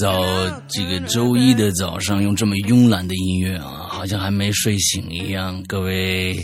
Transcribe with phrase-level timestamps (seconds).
[0.00, 0.24] 早
[0.68, 5.62] 这个周一的早上用这么慵懒的音乐啊，好像还没睡醒一样。
[5.68, 6.36] 各位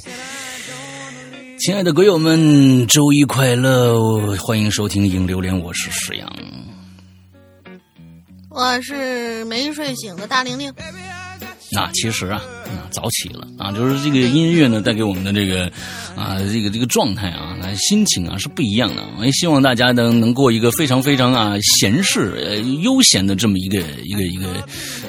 [1.58, 4.36] 亲爱的鬼友们，周一快乐！
[4.36, 6.32] 欢迎收听《影榴莲》，我是石阳。
[8.50, 10.72] 我是没睡醒的大玲玲，
[11.72, 12.42] 那其实啊，
[12.90, 15.64] 早起了啊，就是这个音乐呢带给我们的这个
[16.16, 19.02] 啊这个这个状态啊，心情啊是不一样的。
[19.18, 24.46] 我也希望大家能能过一个非常非常啊闲适呃悠闲的这么一个一个一个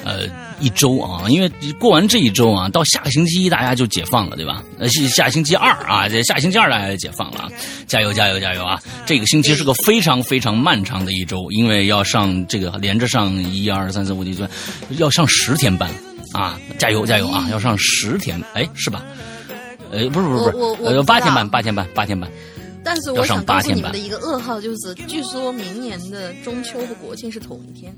[0.04, 0.26] 呃
[0.60, 4.62] 一周啊，因为过完这一周啊，到下个星期一大家就解放了，对吧？
[4.78, 7.48] 呃，下星期二啊，这下星期二大家就解放了啊，
[7.86, 8.80] 加油加油加油啊！
[9.04, 14.46] 这个星期是个非常非常漫长的一周，因为要上这个连着上一二三四五六七，
[14.98, 15.90] 要上十天班。
[16.32, 17.46] 啊，加油加油啊！
[17.50, 19.02] 要上十天，哎，是吧？
[19.90, 22.30] 呃，不是不是不是，我我我呃，不知道八天班，八天班，八天班。
[22.84, 27.94] 但是我想告诉你们的一个噩耗就是，据说明年的中秋和国庆是同一天，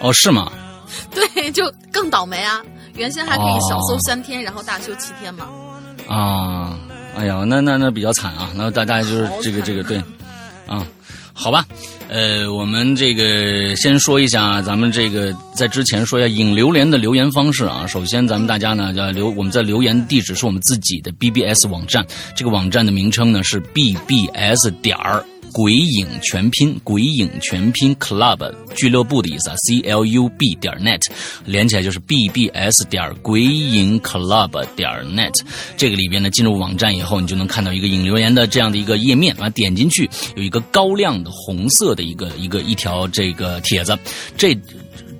[0.00, 0.50] 哦，是吗？
[1.14, 2.62] 对，就更倒霉啊！
[2.94, 5.48] 原先还可以小休哦三天，然后大休七天嘛。
[6.08, 6.78] 啊，
[7.16, 8.50] 哎呀，那那那比较惨啊！
[8.54, 9.98] 那大家就是这个这个对，
[10.66, 10.86] 啊，
[11.32, 11.64] 好吧，
[12.12, 17.86] 呃，我们这个先说一下，咱们这个在之前说一下引榴莲的留言方式啊。
[17.86, 22.06] 首先，咱们大家呢要留我们在留言地址是我们自己的 BBS 网站，
[22.36, 25.24] 这个网站的名称呢是 BBS 点儿。
[25.52, 31.00] 鬼影全拼，鬼影全拼 club 俱乐部的意思啊，c l u b 点 net
[31.44, 35.40] 连起来就是 b b s 点鬼影 club 点 net。
[35.76, 43.98] 这个里边呢，进入网站以后，你就能看到一个引留言的这样的一个页面啊，点进去有一个高亮的红色的一个一个一条这个帖子，
[44.36, 44.56] 这。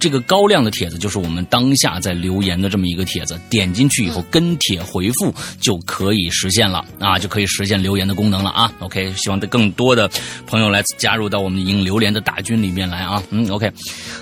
[0.03, 8.73] 这个高亮的帖子就是我们当下在留言的这么一个帖子，点进去以后跟帖回复就可以实现了啊，就可以实现留言的功能了啊。
[8.81, 10.11] OK，希望更多的
[10.45, 13.23] 朋友来加入到我们赢榴莲的大军里面来啊。
[13.31, 13.71] 嗯，OK，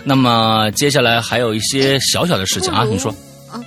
[0.05, 3.11] 那么接下来还有一些小小的事情啊，你说，
[3.51, 3.59] 啊？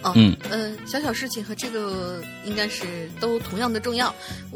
[0.00, 4.06] 哦，嗯呃，小小事情和这个应该是都同样的重要。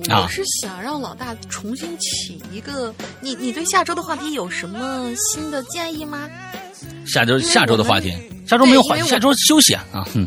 [0.08, 6.26] 啊我是想让老大重新起一个，你你对下周的话题有什么新的建议吗？
[7.06, 8.14] 下周下周的话题，
[8.46, 10.26] 下周没有话题，下周休息啊啊，嗯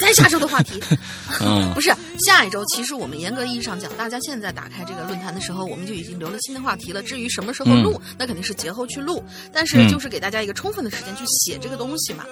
[0.00, 0.80] 在下周的话题，
[1.40, 2.64] 嗯不是下一周。
[2.66, 7.02] 其实我们严格意义上讲，大家现在打开这个论坛的时候，我们就已经留了新的话题了。
[7.02, 9.22] 至于什么时候录，那肯定是节后去录。
[9.52, 12.24] 但是嗯就是给大家一个充分的时间去写这个东西嘛。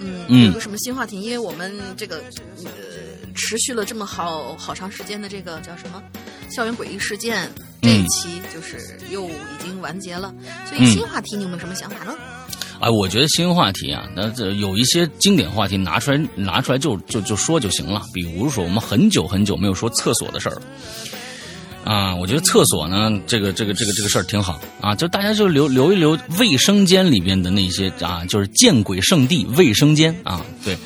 [0.00, 1.20] 嗯，嗯有个什么新话题？
[1.20, 2.22] 因为我们这个
[2.64, 2.70] 呃
[3.34, 6.02] 持续了这么好好长时间的这个叫什么
[6.50, 9.32] 校园诡异事件这一期，就是又已
[9.62, 10.32] 经完结了。
[10.68, 12.14] 所以嗯新话题你有没有什么想法呢？
[12.82, 18.02] 哎，我觉得新话题啊，那这有一些经典话题拿出来拿出来就就就说就行了。
[18.12, 20.62] 比如说，我们很久很久没有说厕所的事儿了。
[21.84, 30.76] 啊，我觉得厕所呢，这个这个这个这个事儿挺好啊，就大家就留留一留卫生间里边的那些啊，就是见鬼圣地卫生间啊，对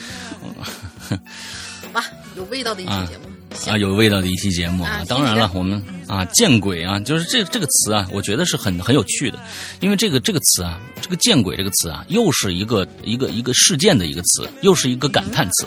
[1.08, 2.04] 好吧，
[2.36, 3.25] 有味道的一期节目。
[3.56, 9.38] 行啊，有味道的一期节目啊当然了，我们啊见鬼啊，就是这这个词啊，我觉得是很很有趣的，
[9.80, 15.66] 因为这个这个词啊，这个见鬼这个词啊，又是一个一个一个事件的一个词，又是一个感叹词，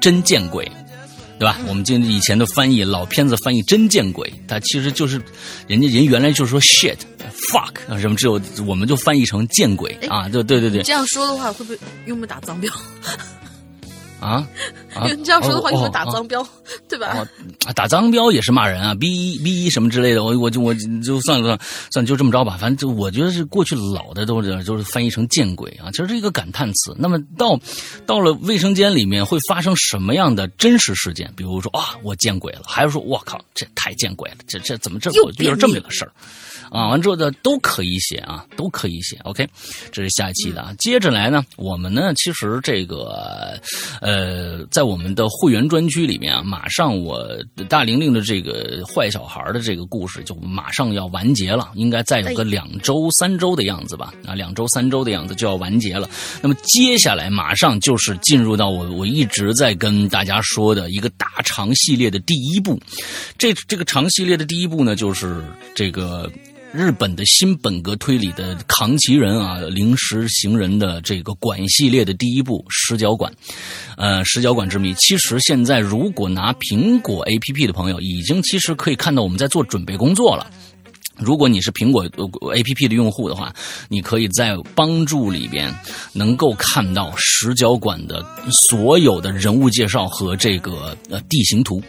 [0.00, 0.70] 真见鬼。
[1.36, 1.58] 对吧？
[1.66, 5.20] 我们今以前的翻译，老片子翻译“真见鬼”，它其实就是
[5.66, 6.96] 人家人原来就是说 shit、
[7.50, 10.28] fuck 啊什么，只有我们就翻译成见鬼啊！
[10.28, 12.72] 对对对对这样说的话，会不会用不会打脏标？
[14.20, 14.46] 啊
[14.94, 15.04] 啊！
[15.04, 16.46] 你 这样说的话，哦用不会打哦脏标，
[16.88, 17.26] 对吧？
[17.74, 20.72] 打脏标也是骂人啊，逼逼什么之类的，我我就我
[21.02, 21.58] 就算了算了
[21.92, 22.56] 算了，就这么着吧。
[22.58, 26.94] 反正就我觉得是过去老的都是就是翻译成见鬼啊，其实是一个感叹词。
[26.98, 27.58] 那么到
[28.06, 31.30] 到了卫生间里面会发生什么样的真实事件？
[31.36, 36.12] 比如说啊，我见鬼了，还是说我靠，这太见鬼了，这这怎么这又我遇到这么一个事儿？
[36.70, 39.16] 啊，完之后的都可以写啊，都可以写。
[39.24, 39.46] OK，
[39.92, 40.74] 这是下一期的啊。
[40.78, 43.60] 接着来呢，我们呢其实这个
[44.00, 47.26] 呃，在我们的会员专区里面啊，马上我
[47.68, 54.12] 大玲玲的这个坏小孩的这个故事就马上要完结了，应该再有个哎两周、三周的样子吧。
[54.26, 56.08] 啊，两周、三周的样子就要完结了。
[56.42, 62.80] 那么接下来马上就是进入到我我一直在跟大家说的一个大长系列的第一部。
[63.38, 65.42] 这这个长系列的第一部呢，就是
[65.74, 66.30] 这个。
[66.74, 73.32] 日本的新本格推理的扛旗人啊，临时行人的这个馆系列的第一部《十角馆》，
[73.96, 74.92] 呃，《十角馆之谜》。
[74.96, 80.50] 其实现在如果拿苹果 APP 的朋友，已经其实可以看到我们在做准备工作了。
[81.18, 82.04] 如果你是苹果
[82.54, 83.52] A P P 的用户的话，
[83.88, 85.74] 你可以在帮助里边
[86.12, 91.82] 能够看到石角馆的所有的人物介绍和这个呃地形图。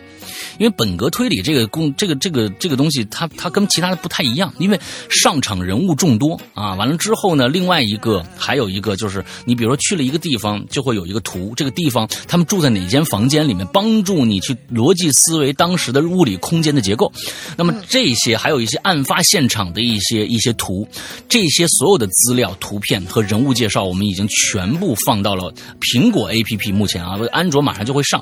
[0.58, 4.80] 因为本格推理这个工这个这个这个东西，它它跟其他的不太一样，因为
[5.10, 6.76] 上场人物众多啊。
[6.76, 17.12] 完了之后呢，另外一个还有一个就是，你比如说去了一个地方，就会有一个图，这个地方他们住在哪间房间里面，帮助你去逻辑思维当时的物理空间的结构。
[17.58, 20.86] 那么这些还有一些案发发现场的一些一些图，
[21.30, 26.74] 这些所有的资料、图片和人物介绍，我们已经全部放到了苹果 APP。
[26.74, 28.22] 目前啊，安卓马上就会上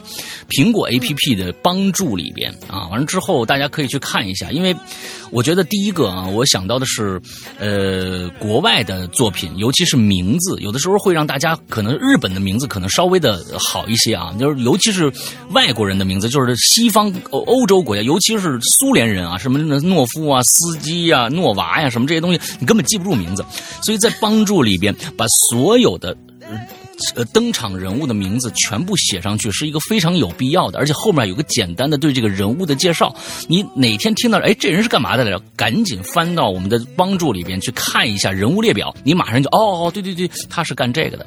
[0.50, 2.88] 苹果 APP 的帮助里边啊。
[2.90, 4.76] 完了之后，大家可以去看一下，因为
[5.34, 7.20] 我觉得第一个啊，我想到的是，
[7.58, 15.12] 呃，国外的作品，尤其是名字，有的时候会让大家可能日本的名字可能稍微的好一些啊，就是尤其是
[15.50, 23.44] 外国人的名字，就是西方欧洲国家，尤其是苏联人啊，什么诺夫啊、斯基啊、诺娃呀，什么这些东西，你根本记不住名字，
[23.82, 26.16] 所以在帮助里边把所有的。
[27.16, 33.14] 呃，登场人物的名字全部写上去是一个非常有必要的，而且后面有个简单的对这个人物的介绍。
[33.48, 35.42] 你哪天听到，哎，这人是干嘛的来着？
[35.56, 41.26] 赶紧翻到我们的帮助里边去看一下人物列表，你马上就哦，对对对，他是干这个的。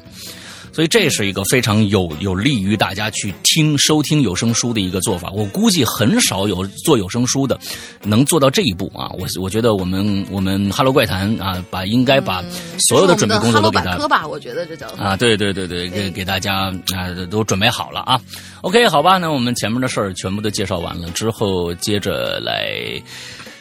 [0.71, 5.31] 所以这是一个非常有有利于大家去听收听有声书的一个做法。
[5.31, 7.59] 我估计很少有做有声书的
[8.03, 9.09] 能做到这一步啊！
[9.17, 12.43] 我我觉得我们我们 Hello 怪谈啊，把应该把
[12.87, 13.97] 所有的准备工作都给他。
[13.97, 18.21] 科吧，我觉得这叫啊，对对对对，给给大家啊都准备好了啊。
[18.61, 23.01] OK，好吧，那我们前面的事儿全部都介绍完了之后，接着来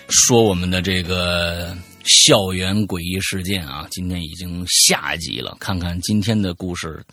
[0.08, 1.76] 说我们的这个。
[2.06, 7.04] 校园诡异事件啊，今天已经下集了，看看今天的故事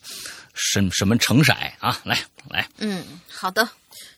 [0.54, 2.00] 什什么成色啊？
[2.06, 2.18] 来
[2.50, 3.68] 来，嗯，好的，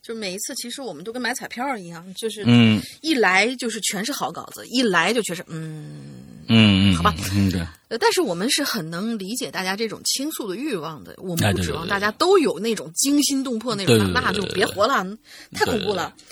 [0.02, 7.50] 就是每一次其实我们都跟买彩票一样，就是嗯，一来就是全是好稿子，一来就全是嗯嗯嗯，好吧，嗯
[7.88, 15.06] 对，但是我们是很能理解大家这种倾诉的欲望的，我们不指望大家都有那种惊心动魄那种，那就别活了，
[15.54, 16.14] 太恐怖了。
[16.18, 16.26] 对，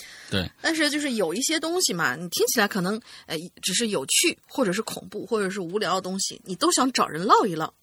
[0.61, 7.73] 但是就是有一些东西嘛，你听起来可能呃只是有趣，或者是恐怖，或者是无聊的东西，你都想找人唠一唠。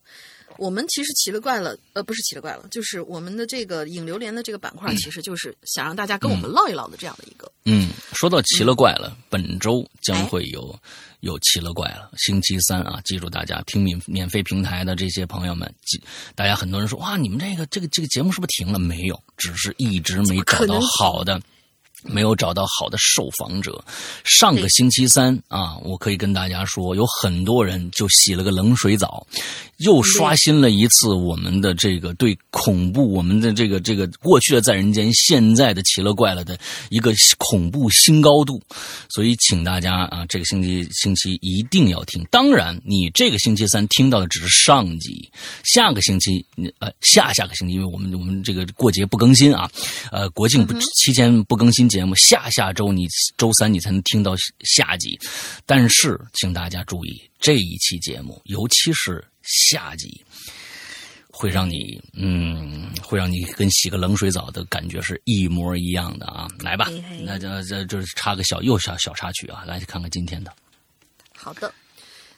[0.56, 7.50] 我们其实奇了怪了，呃，不是奇了怪了，就是我们的这个影榴莲的这个板块，其实就是想让大家跟我们唠一唠的这样的一个。
[7.64, 10.76] 嗯，说到奇了怪了，本周将会有
[11.20, 16.02] 有奇了怪了，星期三啊，记住大家听免免费平台的这些朋友们，记
[16.34, 18.78] 大家很多人说哇，你们这个这个这个节目是不是停了？
[18.78, 21.40] 没有，只是一直没找到好的。
[22.02, 23.82] 没有找到好的受访者。
[24.24, 29.26] 上个星期三啊，我可以跟大家说，有很多人就洗了个冷水澡，
[29.78, 36.58] 又刷新了一次我们的这个对恐怖，我们的这个这个过去的在人间，现在的奇了怪了的
[36.88, 38.60] 一个恐怖新高度。
[39.10, 42.24] 所以，请大家啊，这个星期星期一定要听。
[42.30, 45.30] 当然，你这个星期三听到的只是上集，
[45.64, 46.44] 下个星期
[46.78, 49.70] 呃下下个星期，因为我们我们这个过节不更新啊，
[50.12, 51.89] 呃国庆不期间不更新。
[51.90, 53.06] 节目下下周你
[53.36, 55.18] 周三你才能听到下集，
[55.66, 60.24] 但是请大家注意这一期节目，尤其是下集，
[61.28, 66.48] 会让你嗯，会让你跟洗个冷水澡的感觉是一模一样的啊！
[66.60, 66.88] 来吧，
[67.24, 70.54] 那这这就是插个小又小小插曲啊，来看看今天的。
[71.36, 71.74] 好的，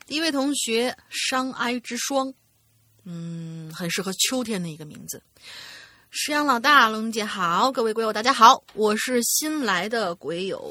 [0.07, 2.33] 第一位同学伤哀之霜，
[3.05, 5.23] 嗯，很适合秋天的一个名字。
[6.15, 10.71] 石阳老大，龙姐好，各位鬼友大家好，我是新来的鬼友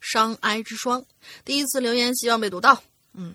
[0.00, 1.04] 伤哀之霜，
[1.44, 2.82] 第一次留言，希望被读到。
[3.12, 3.34] 嗯，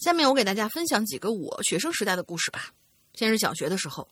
[0.00, 2.72] 下面我给大家分享几个我学生时代的故事吧。
[3.12, 4.08] 先是小学的时候，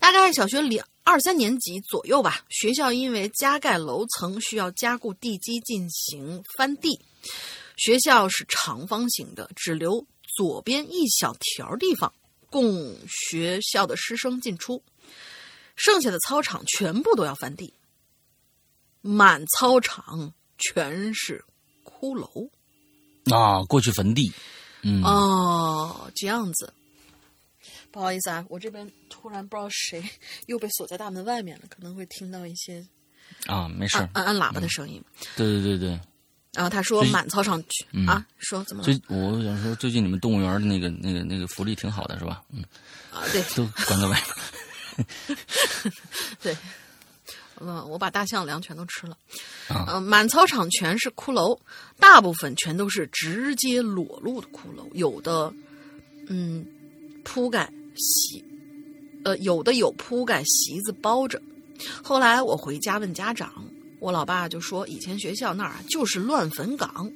[0.00, 7.00] 大概小学两二三年级左右吧，学校因为加盖楼层需要加固地基进行翻地，
[7.76, 10.04] 学校是长方形的，只留
[10.36, 12.12] 左边一小条地方
[12.50, 14.82] 供学校的师生进出。
[15.78, 17.72] 剩下的操场全部都要翻地，
[19.00, 21.42] 满操场全是
[21.84, 22.50] 骷髅
[23.32, 23.62] 啊！
[23.64, 24.32] 过去坟地，
[24.82, 26.74] 嗯哦，这样子。
[27.92, 30.02] 不好意思啊，我这边突然不知道谁
[30.46, 32.84] 又被锁在大门外面了，可能会听到一些
[33.46, 35.02] 啊，没事，按按喇叭的声音。
[35.36, 36.00] 对对对对。
[36.54, 38.82] 然后他说满操场去啊，说怎么？
[38.82, 42.42] 最我想说，最近你们动物园的那个那个那个福利挺好的，是吧？
[42.50, 42.64] 嗯
[43.12, 44.24] 啊，对，都关在外面。
[46.42, 46.56] 对，
[47.60, 49.16] 嗯，我把大象粮全都吃了，
[49.88, 51.58] 嗯，满操场全是骷髅，
[51.98, 55.52] 大部分全都是直接裸露的骷髅，有的，
[56.28, 56.66] 嗯，
[57.24, 58.44] 铺盖席，
[59.24, 61.40] 呃，有的有铺盖席子包着。
[62.02, 63.64] 后来我回家问家长，
[64.00, 67.10] 我老爸就说，以前学校那儿就是乱坟岗。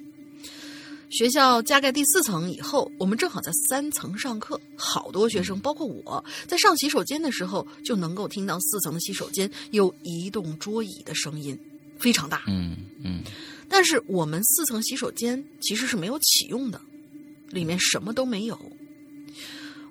[1.13, 11.55] 学校加盖第四层以后，我们正好在三层上课，好多学生，包括我在上洗手间的时候，就能够听到四层的洗手间有移动桌椅的声音，
[11.99, 12.41] 非常大。
[12.47, 13.21] 嗯嗯
[13.69, 16.81] 但是我们四层洗手间其实是没有启用的，
[17.51, 18.59] 里面什么都没有。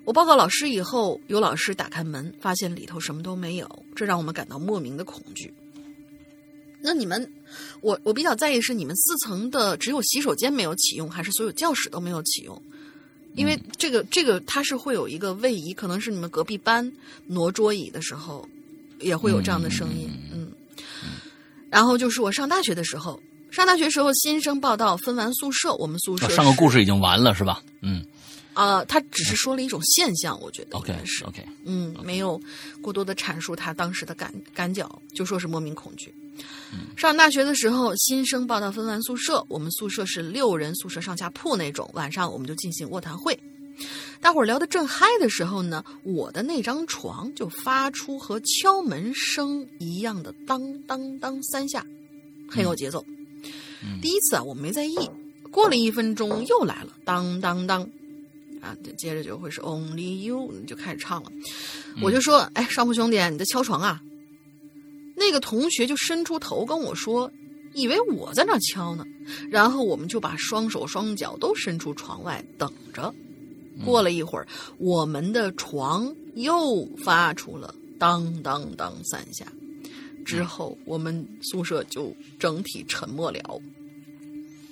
[0.03, 5.53] 我报告老师以后，有老师打开门，发现里头什么都没有，这让我们感到莫名的恐惧。
[6.83, 7.31] 那你们，
[7.79, 12.61] 我我比较在意是你们四层的只有洗手间没有启用，还是所有教室都没有启用？
[13.35, 16.91] 因为这个这个它是会有一个位移，可能是你们隔壁班
[17.25, 18.47] 挪桌椅的时候，
[18.99, 20.09] 也会有这样的声音。
[20.31, 20.51] 嗯，
[21.69, 27.63] 然后就是我上大学的时候，上大学时候新生报道分完宿舍，我们宿舍哦上个故事已经完了是吧？
[27.81, 28.05] 嗯
[28.53, 32.39] 啊、他只是说了一种现象，我觉得应，OK 该是 OK，嗯，没有
[32.83, 36.13] 过多的阐述他当时的感感脚，就说是莫名恐惧。
[36.95, 43.37] 上大学的时候，新生报到分完宿舍，我们宿舍是六人宿舍上下铺那种，晚上我们就进行卧谈会。
[44.21, 51.85] 大伙儿聊得正嗨的时候呢，我的那张床就发出和敲门声一样的当当当三下，
[52.47, 53.03] 很有节奏。
[54.01, 54.95] 第一次啊，我没在意，
[55.51, 57.81] 过了一分钟又来了，当当当，
[58.61, 61.31] 啊，接着就会是 Only You，就开始唱了。
[62.01, 64.01] 我就说，哎，上铺兄弟，你在敲床啊？
[65.15, 67.31] 那个同学就伸出头跟我说，
[67.73, 69.05] 以为我在那敲呢。
[69.49, 73.13] 然后我们就把双手双脚都伸出床外等着。
[73.83, 79.51] 过了一会儿，我们的床又发出了当当当三下，
[80.23, 83.61] 之后我们宿舍就整体沉默了，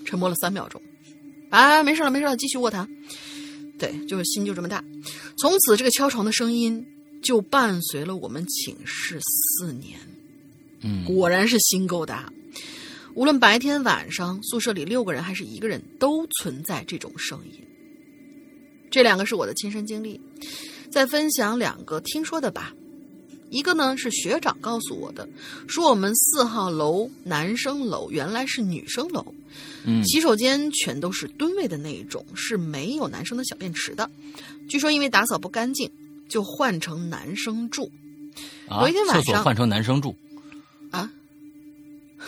[0.06, 0.80] 沉默了三秒钟。
[1.50, 2.88] 啊，没事了，没事了，继续卧谈。
[3.80, 4.84] 对，就是心就这么大。
[5.40, 6.86] 从此，这个敲床的声音
[7.24, 10.00] 就伴随了我们寝室四年。
[10.84, 12.32] 嗯果然是心够大。
[13.14, 17.60] 无论白天晚上，宿舍里六个人还是一个人，都存在这种声音。
[18.90, 20.20] 这两个是我的亲身经历，
[20.90, 22.74] 再分享两个听说的吧。
[23.50, 25.28] 一个呢是学长告诉我的，
[25.68, 29.34] 说我们四号楼男生楼原来是女生楼，
[29.86, 34.10] 嗯洗手间全都是蹲位的那一种，是没有男生的小便池的。
[34.70, 35.92] 据说因为打扫不干净，
[36.30, 37.92] 就换成男生住。
[38.70, 40.31] 啊有一天晚上厕所换成男生住啊，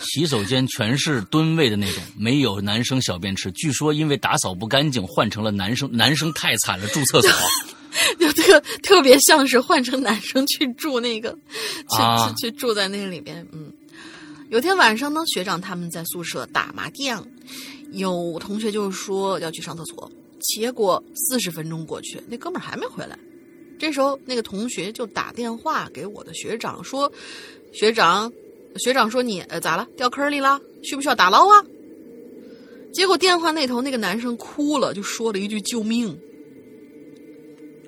[0.00, 3.50] 洗手间全是蹲位的那种，没有男生小便池。
[3.52, 7.30] 据说因为打扫不干净，换成了男生，男生太惨了，住厕所。
[8.18, 11.30] 就特特别像是换成男生去住那个，
[11.90, 13.46] 去、啊去去住在那里边。
[13.52, 13.72] 嗯，
[14.50, 17.24] 有天晚上呢，学长他们在宿舍打麻将，
[17.92, 20.10] 有同学就说要去上厕所，
[20.40, 23.16] 结果四十分钟过去，那哥们儿还没回来。
[23.78, 27.12] 这时候，那个同学就打电话给我的学长说
[27.72, 28.32] ：“学长，
[28.76, 29.86] 学长说你呃咋了？
[29.96, 30.60] 掉坑里了？
[30.82, 31.64] 需不需要打捞啊？”
[32.92, 36.18] 结果电话那头那个男生哭了，就说了一句“救命”。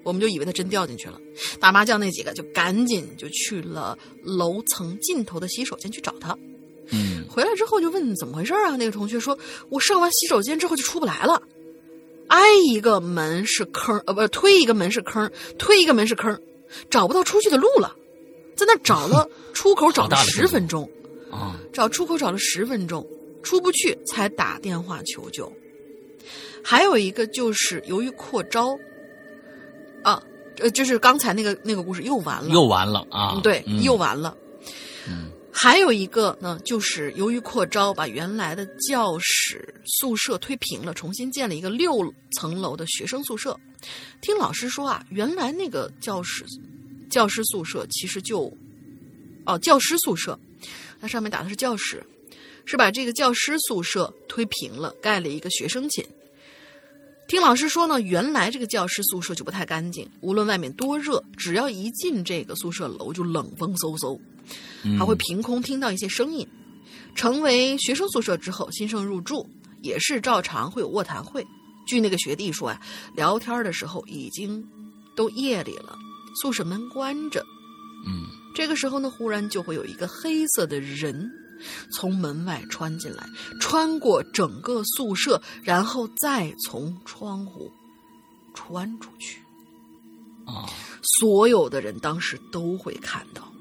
[0.02, 1.20] 我们就以为他真掉进去了。
[1.58, 6.36] 打麻将那几个就赶紧就去了楼层尽头的洗手间去找他。
[6.92, 8.76] 嗯回来之后就问怎么回事啊？
[8.76, 9.36] 那个同学说
[9.68, 11.42] ：“我上完洗手间之后就出不来了，
[12.28, 15.28] 挨一个门是坑，呃，不是推一个门是坑，
[15.58, 16.40] 推一个门是坑，
[16.88, 17.96] 找不到出去的路了，
[18.56, 20.88] 在那找了 出口找了十分钟，
[21.30, 23.06] 啊，找出口找了十分钟，
[23.42, 25.52] 出不去才打电话求救。
[26.64, 28.76] 还有一个就是由于扩招，
[30.02, 30.22] 啊，
[30.58, 33.34] 呃，就是刚才那个那个故事又完了，又完了啊！
[33.36, 34.36] 嗯对，嗯又完了。
[35.08, 43.58] 嗯还有一个呢，就是由于扩招，把原来的教室宿舍推平了，重新建了一个六层楼的学生宿舍。
[44.20, 46.44] 听老师说啊，原来那个教室
[47.08, 48.52] 教师宿舍其实就
[49.44, 50.38] 哦教师宿舍，
[51.00, 52.04] 它上面打的是教室，
[52.64, 56.04] 是把这个教师宿舍推平了，盖了一个学生寝。
[57.28, 64.16] 听老师说呢，原来这个教师宿舍就不太干净，无论外面多热，只要一进这个宿舍楼就冷风嗖嗖，
[64.96, 66.46] 还会凭空听到一些声音。
[67.16, 69.48] 成为学生宿舍之后，新生入住
[69.82, 71.44] 也是照常会有卧谈会。
[71.86, 72.80] 据那个学弟说呀、
[73.16, 74.64] 聊天的时候已经
[75.16, 75.98] 都夜里了，
[76.40, 77.44] 宿舍门关着。
[78.06, 81.30] 嗯这个时候呢，忽然就会有一个黑色的人
[81.92, 83.26] 从门外穿进来，
[83.60, 87.70] 穿过整个宿舍，然后再从窗户
[88.54, 89.40] 穿出去。
[90.46, 90.64] 啊
[91.18, 93.52] 所有的人当时都会看到，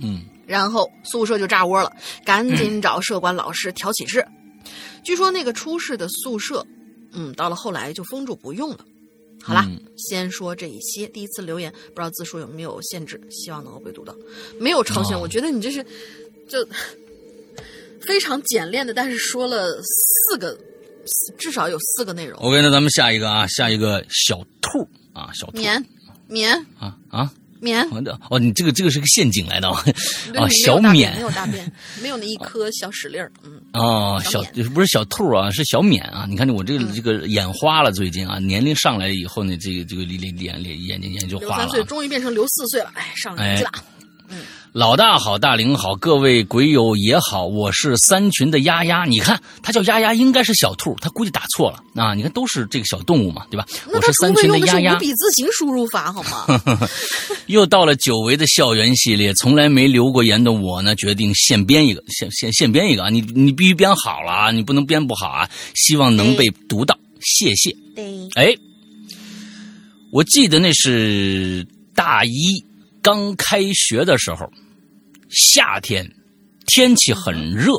[0.00, 1.92] 嗯然后宿舍就炸窝了，
[2.24, 4.26] 赶紧找舍管老师调寝室。
[5.04, 6.66] 据说那个出事的宿舍，
[7.12, 8.84] 嗯，到了后来就封住不用了。
[9.42, 11.06] 好啦，嗯先说这一些。
[11.08, 14.14] 第一次留言，不知道字数有没有限制，希望能够被读到。
[14.60, 15.84] 没有超限，哦我觉得你这是
[16.48, 16.66] 就
[18.00, 20.58] 非常简练的，但是说了四个
[21.38, 22.38] 至少有四个内容。
[22.40, 25.84] OK，那咱们下一个啊，下一个小兔啊，小兔棉
[26.26, 27.30] 棉啊啊，棉，
[27.90, 29.84] 好的哦，你这个这个是个陷阱来的啊，
[30.64, 33.30] 小免没有大便，没有那一颗小屎粒儿。
[33.44, 36.26] 嗯，哦，小小不是小兔啊，是小免啊。
[36.28, 41.86] 你看我这个嗯这个眼花了，最近啊，年龄上来以后呢，这个这个脸脸脸眼睛眼睛就刘三岁花了啊。
[41.86, 43.72] 终于变成刘四岁了，哎，上年纪了。
[44.74, 49.06] 老大好，大龄好，各位鬼友也好，我是三群的丫丫。
[49.06, 52.14] 你看，他叫丫丫，应该是小兔，他估计打错了啊。
[52.14, 53.66] 你看，都是这个小动物嘛，对吧？
[53.92, 54.98] 我是三除非用的丫丫五。
[54.98, 56.46] 笔字形输入法，好吗？
[57.46, 63.08] 又到了久违的校园系列，从来没留过言的我呢，决定现编一个，现现现编一个啊！
[63.08, 65.48] 你你必须编好了啊，你不能编不好啊！
[65.74, 67.74] 希望能被读到，谢谢。
[67.96, 68.54] 对，哎，
[70.12, 72.62] 我记得那是大一
[73.02, 74.50] 刚开学的时候，
[75.28, 76.10] 夏天，
[76.66, 77.72] 天气很热，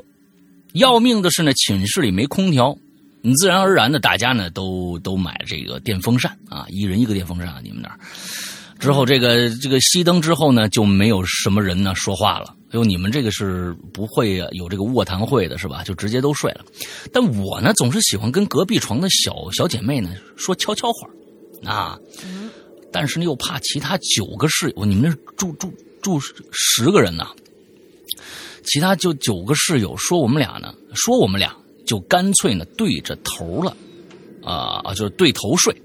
[0.73, 2.77] 要命的是呢，寝室里没空调，
[3.21, 7.99] 你自然而然的，大家呢都都买这个电风扇啊，一人一个电风扇啊，你们那儿。
[8.79, 12.55] 之后这个这个熄灯之后呢，就没有什么人呢说话了。
[12.67, 15.83] 哎呦，你们这个是不会有这个卧谈会的是吧？
[15.83, 16.63] 就直接都睡了。
[17.11, 21.09] 但我呢，总是喜欢跟隔壁床的小小姐妹呢说悄悄话，
[21.69, 21.97] 啊，
[22.91, 26.19] 但是呢又怕其他九个室友，你们那住住住
[26.51, 27.27] 十个人呢、
[28.63, 31.55] 其他就九个室友说我们俩呢，说我们俩
[31.85, 33.75] 就干脆呢对着头了，
[34.43, 35.75] 啊啊，就是对头睡，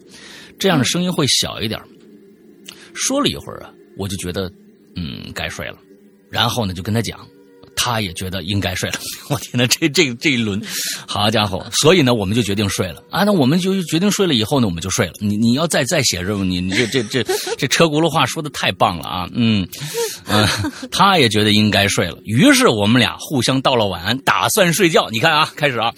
[0.58, 1.80] 这样的声音会小一点。
[2.94, 4.50] 说了一会儿啊，我就觉得
[4.96, 5.78] 嗯该睡了，
[6.30, 7.26] 然后呢就跟他讲，
[7.76, 8.98] 他也觉得应该睡了。
[9.30, 10.60] 我天呐，这这这一轮，
[11.06, 11.64] 好家伙！
[11.72, 13.24] 所以呢，我们就决定睡了啊。
[13.24, 15.12] 那我们就决定睡了以后呢，我们就睡了。
[15.20, 17.24] 你你要再再写任务，你你这这这
[17.58, 19.28] 这车轱辘话说的太棒了啊！
[19.32, 19.66] 嗯
[20.26, 20.46] 嗯，
[20.90, 25.08] 他也觉得应该睡了，于是我们俩互相道了晚安，打算睡觉。
[25.10, 25.92] 你看啊，开始啊，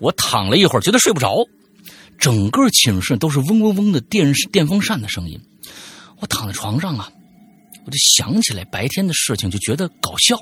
[0.00, 1.46] 我躺了一会儿，觉得睡不着，
[2.18, 5.40] 整个寝室都是嗡嗡嗡的电电风扇的声音。
[6.20, 7.08] 我躺在床上啊，
[7.84, 10.38] 我就想起来白天的事情，就觉得搞笑。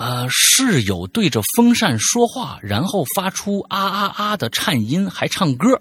[0.00, 5.78] 呃，室友对着风扇说话，然后发出啊啊啊的颤音，还唱歌。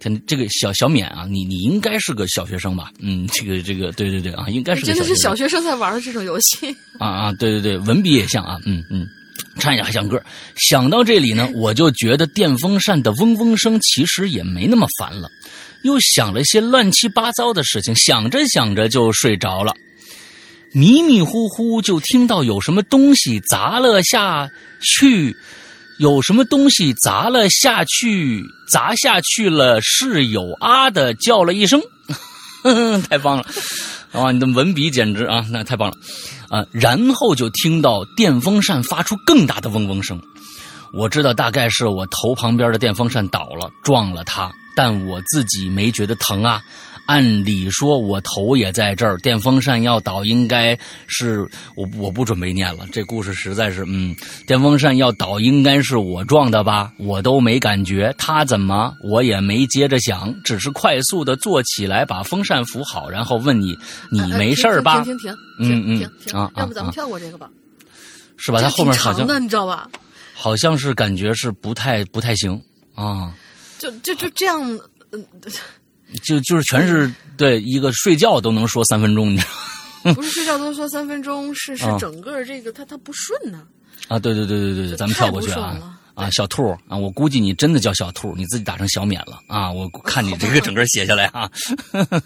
[0.00, 2.90] 天，这个小小冕啊，你你应该是个小学生吧？
[2.98, 6.74] 嗯，这个这个，对对对啊，应该是个真的是小学生在玩的这种游戏。
[6.98, 9.06] 啊啊，对对对，文笔也像啊，嗯嗯，
[9.58, 10.18] 唱也还像歌。
[10.56, 15.28] 想到这里呢，我就觉得电风扇的嗡嗡声其实也没那么烦了，
[15.82, 19.74] 又想了些乱七八糟的事情，想着想着就睡着了。
[20.76, 24.46] 迷迷糊糊就听到有什么东西砸了下
[24.82, 25.34] 去，
[25.98, 29.80] 有什么东西砸了下去，砸下去了。
[29.80, 31.80] 室友啊的叫了一声，
[33.08, 33.46] 太棒了！
[34.12, 35.96] 啊，你的文笔简直啊，那太棒了
[36.50, 36.66] 啊！
[36.72, 40.20] 然后就听到电风扇发出更大的嗡嗡声。
[40.92, 46.60] 我知道大概是我头旁边的电风扇倒了，撞了它，但我自己没觉得疼啊。
[47.06, 52.86] 按理说，我头也在这儿，电风扇要倒，应该是我我不准备念了。
[52.92, 54.14] 这故事实在是，嗯，
[54.46, 56.92] 电风扇要倒，应该是我撞的吧？
[56.98, 58.92] 我都没感觉，他怎么？
[59.02, 63.76] 我也没接着想，只是快速的坐起来，把风扇扶好，然后问你，
[64.10, 65.02] 你呃没事吧？
[65.02, 67.48] 停停停嗯停嗯停停啊啊要不咱们啊跳过这个吧？
[68.36, 68.60] 是吧？
[68.60, 69.88] 他后面好像挺长的，你知道吧？
[70.34, 72.60] 好像是感觉是不太不太行
[72.94, 73.32] 啊。
[73.78, 74.60] 就就就这样，
[75.12, 75.24] 嗯，
[76.22, 79.44] 就就是全是对一个睡觉都能说三分钟，你知
[80.04, 83.62] 道 不是睡觉都说三分钟，是是啊整个这个它它不顺呢。
[84.08, 84.18] 啊？
[84.18, 85.76] 对对对对对对，咱们跳过去啊
[86.14, 86.30] 啊！
[86.30, 89.70] 小兔啊，我估计你真的叫小兔，你自己打成小免了啊！
[89.70, 91.50] 我 看你这个整个写下来啊，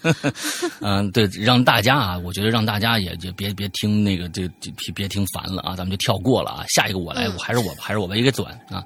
[0.79, 6.63] 嗯，对，让大家啊，我觉得让大家也就别别听那个这这别别听烦了啊，咱们就跳过了啊。
[6.69, 8.83] 下一个我来，嗯我还是我还是我吧，一个转啊。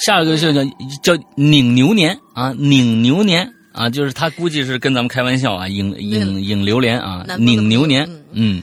[0.00, 0.64] 下一个就叫
[1.02, 8.62] 叫拧牛年啊，拧牛年啊，就是他估计是跟咱们开玩笑啊，引引引榴莲啊，拧牛年，嗯。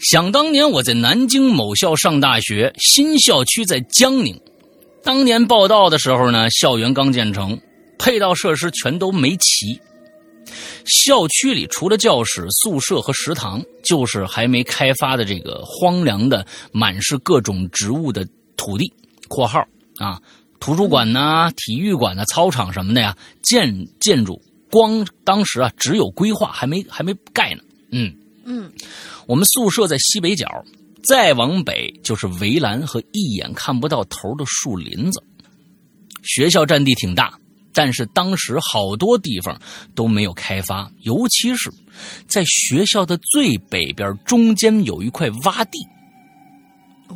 [0.00, 4.40] 想当年我在南京某校上大学，新校区在江宁。
[5.02, 7.60] 当年报道的时候呢，校园刚建成，
[7.98, 9.78] 配套设施全都没齐。
[10.86, 18.90] 校区里除了教室、宿舍和食堂，就是还没开发的这个荒凉的、满是各种植物的土地
[19.28, 19.60] （括号
[19.98, 20.18] 啊，
[20.60, 23.16] 图书馆呐、体育馆呐、操场什么的呀）。
[23.42, 27.62] 建建筑光当时啊只有规划，还没还没盖呢。
[27.90, 28.14] 嗯。
[28.44, 28.72] 嗯，
[29.26, 30.46] 我们宿舍在西北角，
[31.04, 35.22] 再往北就是围栏和一眼看不到头的树林子。
[36.22, 37.38] 学校占地挺大，
[37.72, 39.60] 但是当时好多地方
[39.94, 41.70] 都没有开发，尤其是
[42.26, 45.78] 在学校的最北边，中间有一块洼地。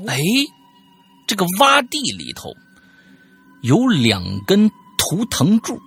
[0.06, 0.22] 哎，
[1.26, 2.54] 这个洼地里头
[3.64, 5.80] 有两根图腾柱，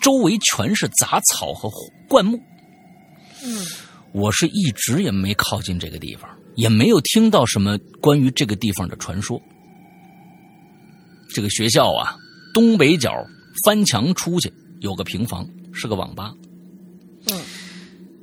[0.00, 1.68] 周围全是杂草和
[2.08, 2.38] 灌木。
[3.44, 3.66] 嗯，
[4.12, 9.42] 我是一直也没靠近这个地方，也没有听到什么关于这个地方的传说。
[11.34, 12.14] 这个学校啊，
[12.54, 13.12] 东北角
[13.64, 16.32] 翻墙出去有个平房，是个网吧。
[17.26, 17.40] 嗯，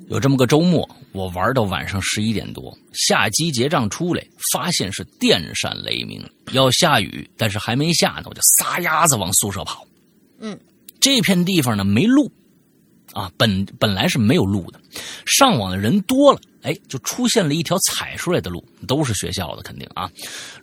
[0.09, 6.19] 有这么个周末，我玩到晚上十一点多，下机结账出来，发现是电闪雷鸣，
[6.51, 9.85] 要下雨，但是还没下呢，我就撒丫子往宿舍跑。
[10.39, 10.59] 嗯，
[10.99, 12.31] 这片地方呢没路，
[13.13, 14.81] 啊，本本来是没有路的，
[15.27, 20.09] 上网的人多了，哎，就出现了一条踩出来的路，都是学校的，肯定啊。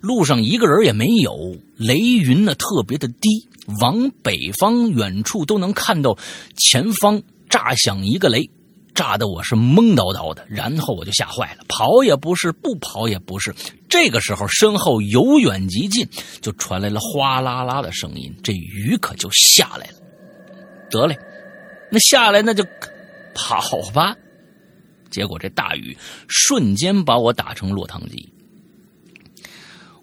[0.01, 3.47] 路上一个人也没有，雷云呢特别的低，
[3.79, 6.17] 往北方远处都能看到
[6.57, 8.49] 前方炸响一个雷，
[8.97, 13.53] 炸得我是懵叨叨的，然后我就吓坏了，跑也不是，不跑也不是。
[13.87, 16.09] 这个时候，身后由远及近
[16.41, 19.93] 就传来了哗啦啦的声音，这雨可就下来了。
[20.89, 21.15] 得嘞，
[21.91, 22.65] 那下来那就
[23.35, 23.61] 跑
[23.93, 24.15] 吧。
[25.11, 25.95] 结果这大雨
[26.27, 28.27] 瞬间把我打成落汤鸡。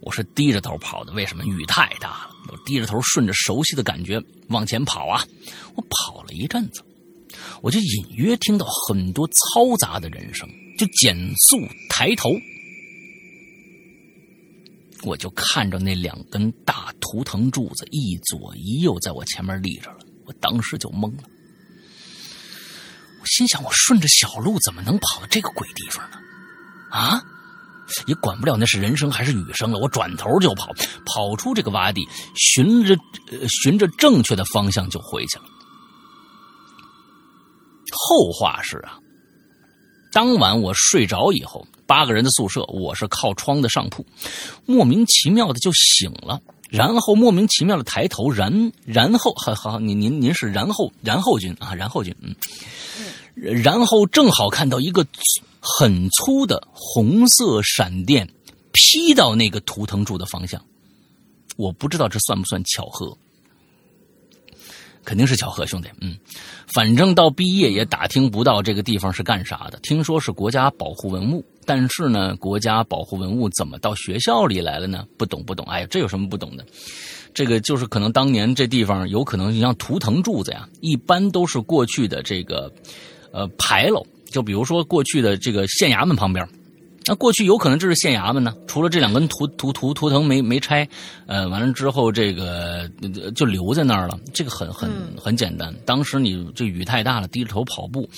[0.03, 1.45] 我是低着头跑的，为什么？
[1.45, 2.31] 雨太大了。
[2.53, 5.25] 我低着头，顺着熟悉的感觉往前跑啊。
[5.75, 6.81] 我跑了一阵子，
[7.65, 10.47] 我就隐约听到很多嘈杂的人声，
[10.77, 11.17] 就减
[11.49, 11.57] 速
[11.89, 12.29] 抬头，
[15.03, 20.01] 我就看着那两根大图腾柱子一左一右在我前面立着了。
[20.27, 21.23] 我当时就懵了，
[23.23, 26.19] 我心想：我顺着小路怎么能跑到这个鬼地方呢？
[26.91, 27.25] 啊！
[28.07, 30.71] 也管不了那是人声还是雨声了，我转头就跑，
[31.07, 32.95] 跑出这个洼地，循着
[33.31, 35.45] 呃循着正确的方向就回去了。
[37.95, 38.99] 后话是啊，
[40.13, 44.05] 当晚我睡着以后，八个人的宿舍，我是靠窗的上铺，
[44.67, 52.35] 莫名其妙的就醒了，然后莫名其妙的抬头，然然后好好，您您您是然后然后君啊，然后君，嗯，
[53.35, 55.07] 然后正好看到一个
[55.61, 58.29] 很粗的红色闪电
[58.73, 60.61] 劈到那个图腾柱的方向，
[61.57, 63.17] 我不知道这算不算巧合。
[65.05, 65.89] 肯定是巧合，兄弟。
[66.01, 66.17] 嗯，
[66.73, 69.79] 反正到毕业也打听不到这个地方是干啥的。
[69.83, 75.07] 听说是国家保护文物，但是呢，国家保护文物怎么到学校里来了呢？
[75.17, 75.65] 不懂，不懂。
[75.67, 76.65] 哎呀，这有什么不懂的？
[77.35, 82.73] 这个就是可能当年这地方有可能，你像图腾柱子呀，一般都是过去的这个
[83.33, 86.49] 呃牌楼，就比如说过去的这个县衙门旁边。
[87.07, 90.89] 那过去有可能这是县衙门呢，除了这两根图图图图腾没没拆，
[91.27, 92.91] 呃，完了之后这个
[93.35, 94.19] 就留在那儿了。
[94.33, 95.75] 这个很很很简单。
[95.85, 98.09] 当时你这雨太大了，低着头跑步，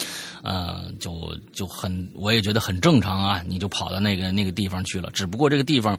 [0.42, 1.12] 呃，就
[1.52, 3.42] 就很我也觉得很正常啊。
[3.46, 5.10] 你就跑到那个那个地方去了。
[5.12, 5.98] 只不过这个地方，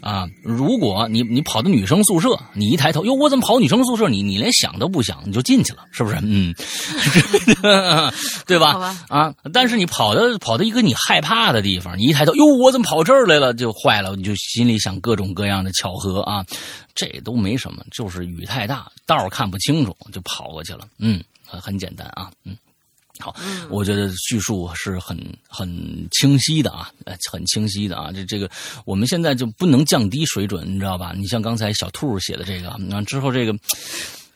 [0.00, 4.08] 啊，如果你你跑到女生宿舍，你一抬头，哟，我怎么跑女生宿舍？
[4.08, 6.16] 你你连想都不想，你就进去了，是不是？
[6.22, 6.54] 嗯，
[8.46, 8.74] 对吧？
[8.74, 8.96] 吧。
[9.08, 13.54] 啊，但是你跑到跑到一个你害怕的地方，你一抬头，哟，我怎么跑这儿来了？
[13.54, 16.44] 就坏了，你就心里想各种各样的巧合啊，
[16.94, 20.86] 这都没什么，就是雨太大，道看不清楚，就跑过去了。
[20.98, 22.56] 嗯，很很简单啊，嗯。
[23.18, 23.36] 好，
[23.68, 25.68] 我觉得叙述是很很
[26.10, 28.10] 清晰的啊，呃，很清晰的啊。
[28.10, 28.50] 这这个，
[28.86, 31.12] 我们现在就不能降低水准，你知道吧？
[31.14, 33.54] 你像刚才小兔写的这个，那之后这个。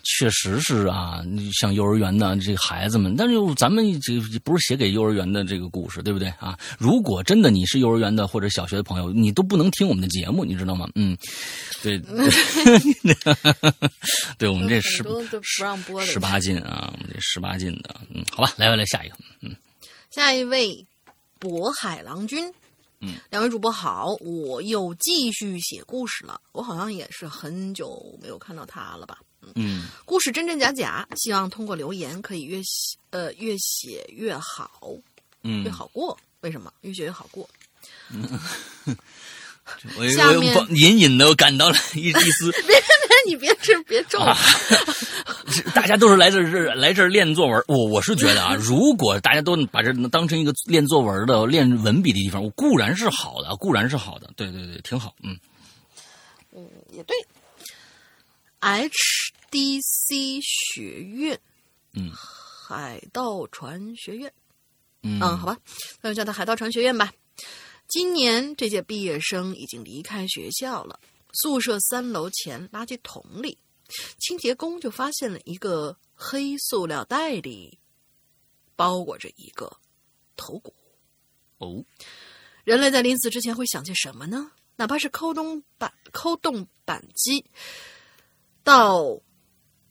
[0.05, 6.59] 确实是啊，像幼儿园的这个孩子们，但是咱们这不是写给幼儿园的这个故事，对不对啊？
[6.79, 10.89] 如果真的你是幼儿园的或者小学的朋友，你都不能听我们的节目，你知道吗？
[10.95, 11.17] 嗯，
[11.83, 11.99] 对，
[14.39, 19.57] 对我们这十都不让播十八禁啊，我们这十八禁的，嗯，好吧，来来来，下一个，嗯，
[20.11, 20.87] 下一位
[21.41, 22.53] 渤海郎君，
[23.01, 29.19] 嗯，两位主播好，我又继续写故事了，我好像也是很久没有看到他了吧。
[29.55, 34.71] 嗯，故事真真假假，希望通过留言可以越写呃越写越好，
[35.43, 36.17] 嗯，越好过。
[36.41, 37.49] 为什么越写越好过？
[39.97, 42.79] 我我隐隐的感到了 一一丝， 别别，
[43.27, 44.37] 你别这别咒我。
[45.75, 47.63] 大家都是来这儿来这儿练作文。
[47.67, 55.35] 我我是觉得啊，如果大家都把这当成一个练作文的、练文笔的地方，我固然是好的，固然是好的，对对对，挺好，嗯
[56.55, 57.17] 嗯，也对。
[58.65, 61.39] HDC 学院，
[61.93, 64.33] 嗯，海盗船学院，
[65.03, 65.59] 嗯嗯，好吧，
[66.01, 67.13] 那就叫它海盗船学院吧。
[67.89, 70.99] 今年这届毕业生已经离开学校了，
[71.35, 73.59] 宿舍三楼前垃圾桶里，
[74.19, 77.79] 清洁工就发现了一个黑塑料袋里
[78.77, 79.71] 包裹着一个
[80.37, 80.75] 头骨。
[81.59, 81.85] 哦，
[82.65, 84.53] 人类在临死之前会想些什么呢？
[84.77, 87.45] 哪怕是抠动扳抠动扳机，
[88.65, 89.21] 到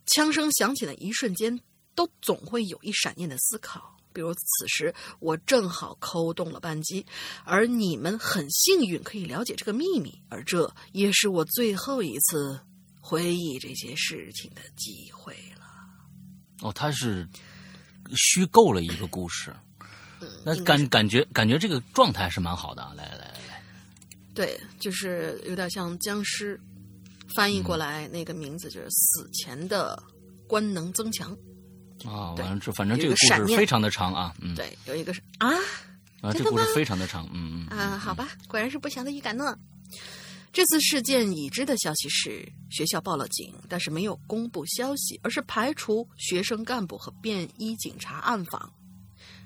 [0.06, 1.58] 枪声响起的一瞬间，
[1.96, 3.98] 都总会有一闪念的思考。
[4.12, 7.04] 比如此时我正好扣动了扳机，
[7.46, 12.60] 而你们很幸运可以了解这个秘密，而这也是我最后一次
[13.00, 15.66] 回忆这些事情的机会了。
[16.62, 17.28] 哦，他是
[18.16, 19.52] 虚构了一个故事，
[20.46, 22.94] 那感感觉感觉这个状态是蛮好的啊！
[22.96, 23.64] 来来来来来，
[24.36, 26.60] 对，就是有点像僵尸，
[27.36, 30.02] 翻译过来那个名字就是死前的
[30.48, 31.32] 官能增强。
[32.06, 35.50] 啊，对完了这反正这个故事非常的长啊，嗯，对，有一个是啊
[36.34, 39.58] 这故事非常的长，嗯嗯啊，好吧，果然是不祥的预感呢。
[40.52, 48.72] 这次事件已知的消息是，学校报了警，但是没有公布消息，而是排除学生干部和便衣警察暗访。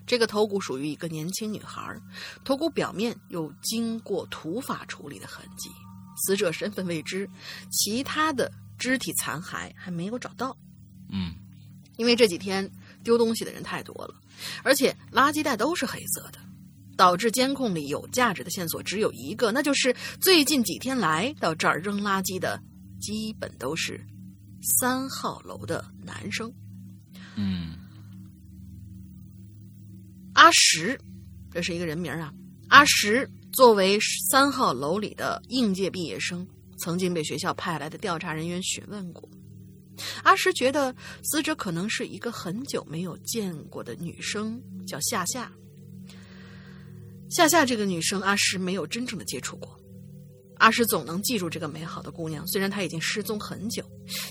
[0.06, 1.96] 这个头骨属于一个年轻女孩，
[2.44, 5.70] 头骨表面有经过土法处理的痕迹，
[6.18, 7.30] 死者身份未知，
[7.72, 10.56] 其他的肢体残骸还没有找到。
[11.12, 11.34] 嗯
[11.98, 12.70] 因为这几天
[13.04, 14.14] 丢东西的人太多了，
[14.62, 16.40] 而且垃圾袋都是黑色的，
[16.96, 22.62] 导致监控里有价值的线索只有一个，那就是最近几天来到这儿扔垃圾的，
[23.02, 24.00] 基本都是
[24.62, 26.54] 三号楼的男生。
[27.36, 27.76] 嗯
[30.34, 31.00] 阿石，
[31.52, 32.32] 这是一个人名啊。
[32.68, 33.28] 阿石
[33.58, 39.28] 作为三号楼里的应届毕业生，曾经被学校派来的调查人员询问过。
[40.22, 45.52] 阿石觉得死者可能是一个很久没有见过的女生，叫夏夏。
[47.32, 49.76] 夏夏这个女生，阿石没有真正的接触过。
[50.58, 53.84] 阿石总能记住这个美好的姑娘，虽然她已经失踪很久，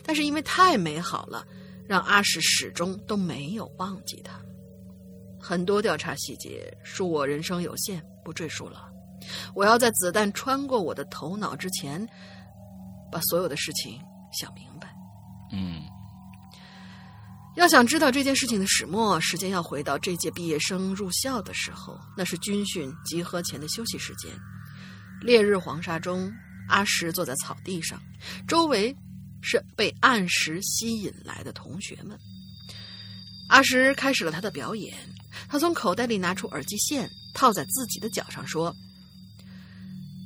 [0.04, 1.44] 但是因为太美好了，
[1.88, 4.40] 让阿石始终都没有忘记她。
[5.40, 8.92] 很多调查细节，恕我人生有限，不赘述了。
[9.54, 12.06] 我要在子弹穿过我的头脑之前，
[13.10, 14.00] 把所有的事情
[14.32, 14.94] 想明白。
[15.52, 15.82] 嗯
[17.56, 24.30] 要想知道这件事情的始末，时间要回到这届毕业生入校的时候，那是军训集合前的休息时间。
[25.22, 26.30] 烈日黄沙中，
[26.68, 27.98] 阿石坐在草地上，
[28.46, 28.94] 周围
[29.40, 32.18] 是被按时吸引来的同学们。
[33.48, 34.94] 阿石开始了他的表演，
[35.48, 38.74] 他从口袋里拿出耳机线，套在自己的脚上，说：“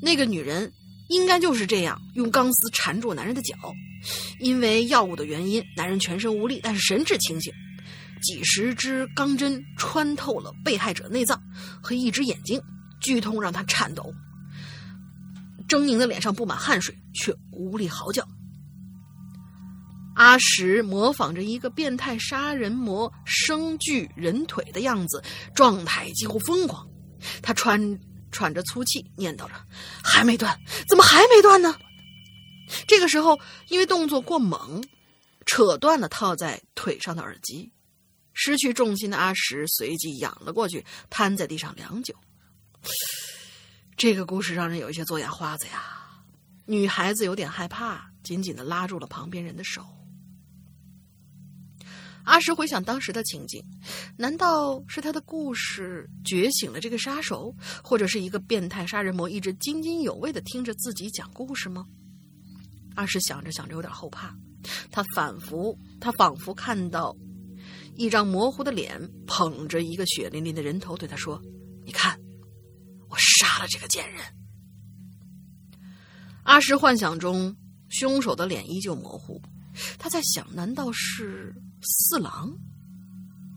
[0.01, 0.73] 那个女人
[1.09, 3.55] 应该就是这样，用钢丝缠住男人的脚。
[4.39, 7.53] 因为药物的原因，男人全身无力，但是神志清醒。
[8.23, 11.43] 几十支钢针穿透了被害者内脏
[11.83, 12.61] 和一只眼睛，
[13.01, 14.13] 剧痛让他颤抖，
[15.69, 18.27] 狰狞的脸上布满汗水，却无力嚎叫。
[20.17, 25.23] 阿石模仿着一个变态杀人魔生锯人腿的样子，
[25.55, 26.87] 状态几乎疯狂。
[27.41, 27.99] 他穿
[28.31, 29.55] 喘着粗气，念叨着
[30.03, 31.75] ：“还没断，怎么还没断呢？”
[32.87, 33.39] 这个时候，
[33.69, 34.83] 因为动作过猛，
[35.47, 37.73] 扯断了套在腿上的耳机。
[38.33, 42.15] 失去重心的阿石随即仰了过去，瘫在地上良久。
[43.97, 46.07] 这个故事让人有一些做牙花子呀。
[46.65, 49.85] 女孩子有点害怕，紧紧的拉住了旁边人的手。
[52.25, 53.63] 阿石回想当时的情景，
[54.17, 61.87] 难道是他的故事觉醒了这个杀手，或者是一个变态杀人魔一直津津有味的听着自己讲故事吗？
[62.95, 64.35] 阿石想着想着有点后怕，
[64.91, 67.17] 他仿佛，他仿佛看到
[67.97, 71.41] 一张模糊的脸捧着一个血淋淋的人头，对他说
[71.87, 72.19] ：“你看，
[73.09, 74.23] 我杀了这个贱人。”
[76.45, 77.57] 阿石幻想中
[77.89, 79.41] 凶手的脸依旧模糊，
[79.99, 82.51] 他在想：难道是四郎？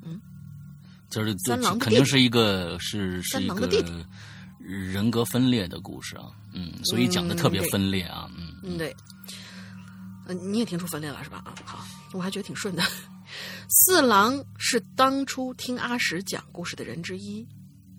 [0.04, 0.20] 嗯
[1.10, 4.06] 就是三郎的肯定是一个是是三一个郎的弟弟
[4.60, 8.96] 人格分裂的故事啊，嗯，所以讲的特别分裂啊，嗯嗯，对。
[10.26, 11.44] 嗯，你也听出分裂了是吧？
[11.46, 12.82] 啊，好，我还觉得挺顺的。
[13.70, 17.46] 四郎是当初听阿石讲故事的人之一。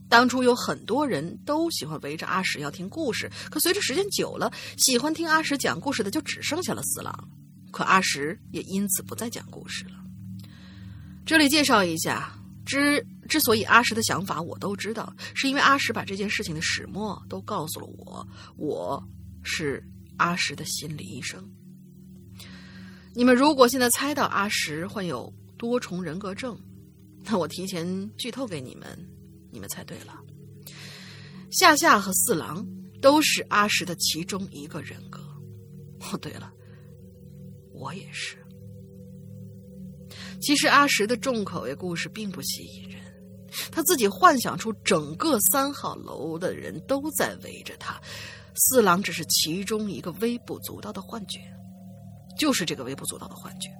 [0.08, 7.28] 当初有很多人都喜欢围着阿石要听故事，可随着时间久了，喜欢听阿石讲故事的就只剩下了四郎。
[7.70, 10.03] 可阿石也因此不再讲故事了。
[11.26, 19.02] 这里介绍一下，之之所以阿石的想法我都知道，是因为阿石把这件事情的始末都告诉了我，我
[19.42, 19.82] 是
[20.18, 21.42] 阿石的心理医生。
[23.14, 26.58] 你们如果现在猜到阿石患有多重人格症，
[27.24, 28.86] 那我提前剧透给你们，
[29.50, 30.20] 你们猜对了。
[31.50, 32.66] 夏夏和四郎
[33.00, 35.20] 都是阿石的其中一个人格。
[36.00, 36.52] 哦，对了，
[37.72, 38.43] 我也是。
[40.44, 43.00] 其实阿石的重口味故事并不吸引人，
[43.72, 47.98] 他自己幻想出整个三号楼的人都在围着他，
[48.54, 51.40] 四郎只是其中一个微不足道的幻觉。
[52.38, 53.70] 就是这个微不足道的幻觉。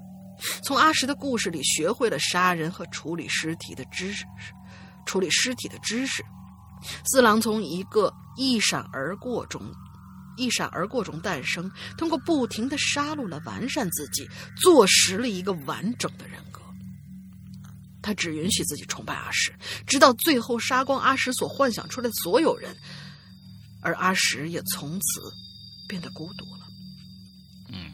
[0.62, 4.24] 从阿石的故事里学会了杀人和处理尸体的知识，
[5.04, 6.24] 处理尸体的知识。
[7.04, 9.60] 四郎从一个一闪而过中，
[10.38, 14.26] 一闪而过中诞生，通过不停的杀戮来完善自己，
[14.62, 16.42] 坐实了一个完整的人。
[18.04, 19.50] 他只允许自己崇拜阿石，
[19.86, 22.76] 直到最后杀光阿石所幻想出来的所有人，
[23.80, 25.22] 而阿石也从此
[25.88, 26.66] 变得孤独了。
[27.70, 27.92] 嗯，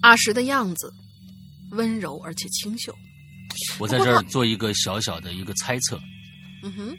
[0.00, 0.90] 阿石的样子
[1.72, 2.96] 温柔而且清秀。
[3.78, 6.00] 我在这儿做一个小小的一个猜测。
[6.62, 6.96] 嗯哼，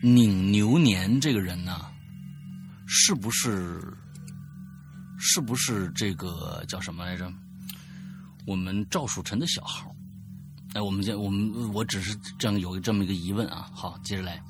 [0.00, 1.92] 拧牛年这个人呢，
[2.86, 3.82] 是不是
[5.18, 7.30] 是不是这个叫什么来着？
[8.46, 9.94] 我们赵曙臣的小号？
[10.74, 13.70] 哎，我们这我们我只是这样有这么一个疑问啊。
[13.74, 14.42] 好，接着来。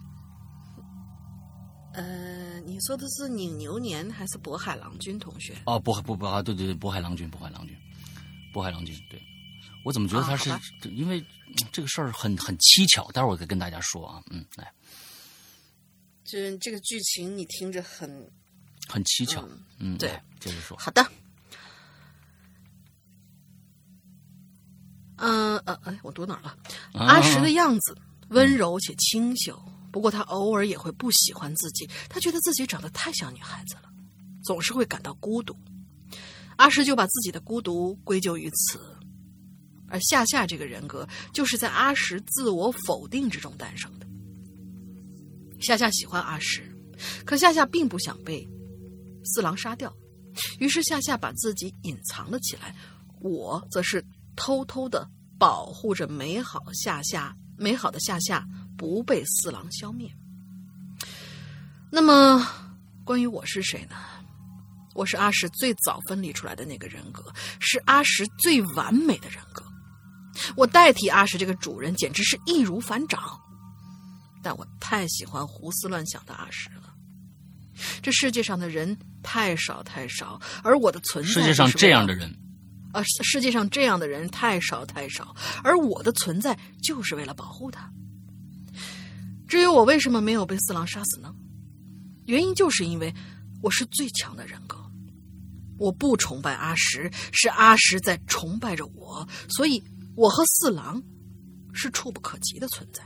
[1.94, 5.56] 呃，你说的是拧牛年还是渤海郎君同学？
[5.64, 7.76] 哦，渤海不不啊，对对对，渤海郎君，渤海郎君，
[8.52, 9.20] 渤海郎君，对。
[9.84, 10.50] 我怎么觉得他是？
[10.50, 11.24] 啊因为
[11.72, 14.22] 这个事儿很很蹊跷，待会儿我再跟大家说啊。
[14.30, 14.72] 嗯，来，
[16.24, 18.30] 这这个剧情你听着很
[18.88, 19.42] 很蹊跷。
[19.78, 20.76] 嗯嗯，对来，接着说。
[20.76, 21.04] 好的。
[25.18, 26.56] 嗯呃哎，我读哪儿了？
[26.94, 27.96] 啊阿石的样子
[28.28, 29.60] 温柔且清秀，
[29.92, 33.82] 不过他偶尔也会不喜欢自己，他觉得自己长得太像女孩子了，
[34.44, 35.56] 总是会感到孤独。
[36.56, 38.80] 阿石就把自己的孤独归咎于此，
[39.88, 44.06] 而夏夏这个人格就是在阿石自我否定之中诞生的。
[45.60, 46.62] 夏夏喜欢阿石，
[47.24, 48.46] 可夏夏并不想被
[49.24, 49.92] 四郎杀掉，
[50.58, 52.74] 于是夏夏把自己隐藏了起来，
[53.20, 54.04] 我则是
[54.38, 58.46] 偷偷的保护着美好夏夏，美好的夏夏
[58.76, 60.08] 不被四郎消灭。
[61.90, 62.46] 那么，
[63.04, 63.96] 关于我是谁呢？
[64.94, 69.64] 我是阿石最早分离出来的那个人格，是阿石最完美的人格。
[70.54, 73.20] 我代替阿石这个主人，简直是易如反掌。
[74.40, 76.94] 但我太喜欢胡思乱想的阿石了。
[78.00, 82.32] 这世界上的人太少太少，而我的存在世界上这样的人，
[82.92, 87.90] 啊，世界上这样的人太少太少，而我的存在就是为了保护他。
[89.46, 91.34] 至于我为什么没有被四郎杀死呢？
[92.26, 93.14] 原因就是因为
[93.62, 94.76] 我是最强的人格，
[95.78, 99.82] 我不崇拜阿石，是阿石在崇拜着我，所以
[100.14, 101.02] 我和四郎
[101.72, 103.02] 是触不可及的存在。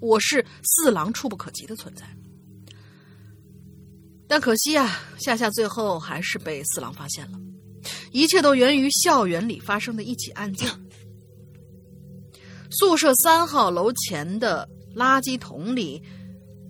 [0.00, 2.06] 我是四郎触不可及的存在。
[4.28, 7.38] 但可惜啊，夏夏最后还是被四郎发现了。
[8.12, 10.68] 一切都源于校园里发生的一起案件。
[12.70, 16.02] 宿舍三号楼前的垃圾桶里，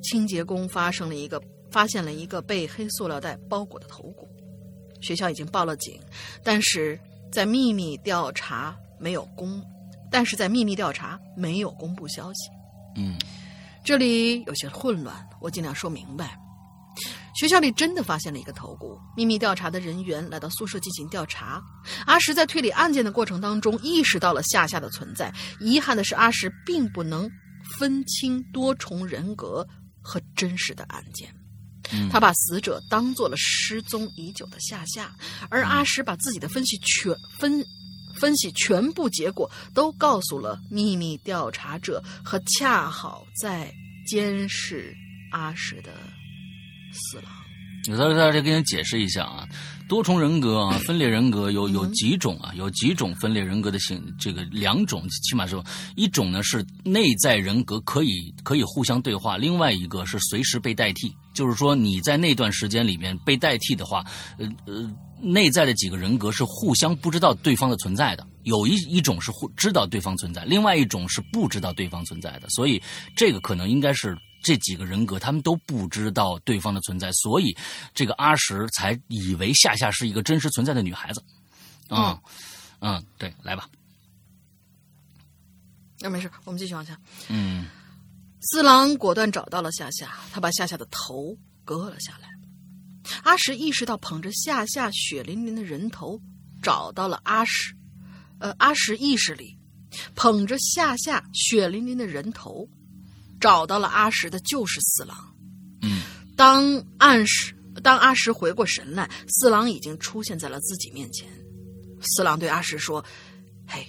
[0.02, 4.28] 清洁工发生了一个发现了一个被黑塑料袋包裹的头骨。
[5.00, 5.98] 学校已经报了警，
[6.42, 6.98] 但是
[7.32, 9.62] 在秘密调查没有公，
[10.10, 12.50] 但是在秘密调查没有公布消息。
[12.96, 13.16] 嗯
[13.82, 16.38] 这里有些混乱，我尽量说明白。
[17.34, 21.60] 学校里真的发现了一个头骨，秘密调查的人员来到宿舍进行调查。
[22.06, 27.28] 阿石在推理案件的过程当中意识到了夏夏的存在，遗憾的是阿石并不能
[27.78, 29.66] 分清多重人格
[30.00, 31.28] 和真实的案件。
[31.92, 35.14] 嗯他把死者当做了失踪已久的夏夏，
[35.50, 37.62] 而阿石把自己的分析全分
[38.18, 43.70] 分析全部结果都告诉了秘密调查者和恰好在
[44.06, 44.96] 监视
[45.30, 45.92] 阿石的
[46.94, 47.26] 四郎。
[47.86, 49.46] 我在这给你解释一下啊，
[49.86, 52.50] 多重人格啊， 分裂人格有有几种啊？
[52.56, 55.62] 有几种分裂人格的性，这个两种起码是
[55.94, 61.14] 一种呢是内在人格可以可以互相对话，另外一个是随时被代替。
[61.34, 64.02] 就是说你在那段时间里面被代替的话，
[64.38, 64.90] 呃呃，
[65.20, 68.26] 内在的几个人格是互相不知道对方的存在的。
[68.44, 72.48] 有一一种是互知道对方存在，另外一种是不知道对方存在的。
[72.48, 72.80] 所以
[73.14, 74.16] 这个可能应该是。
[74.44, 77.56] 这几个人格，他们都不知道对方的存在，所以
[77.94, 81.24] 这个阿石才以为夏夏是一个真实存在的女孩子。
[81.88, 82.20] 啊、
[82.80, 83.68] 嗯，对，来吧。
[86.00, 86.96] 那、没事，我们继续往下。
[87.28, 87.66] 嗯
[88.42, 91.34] 四郎果断找到了夏夏，他把夏夏的头
[91.64, 92.28] 割了下来。
[93.22, 96.20] 阿石意识到捧着夏夏血淋淋的人头，
[96.62, 97.74] 找到了阿石。
[98.40, 99.58] 呃，阿石意识里
[100.14, 102.68] 捧着夏夏血淋淋的人头，
[103.44, 105.14] 找到了阿石的就是四郎。
[105.82, 106.00] 嗯
[106.34, 111.28] 当暗示，当阿石回过神来，四郎已经出现在了自己面前。
[112.00, 113.04] 四郎对阿石说
[113.68, 113.86] ：“嘿，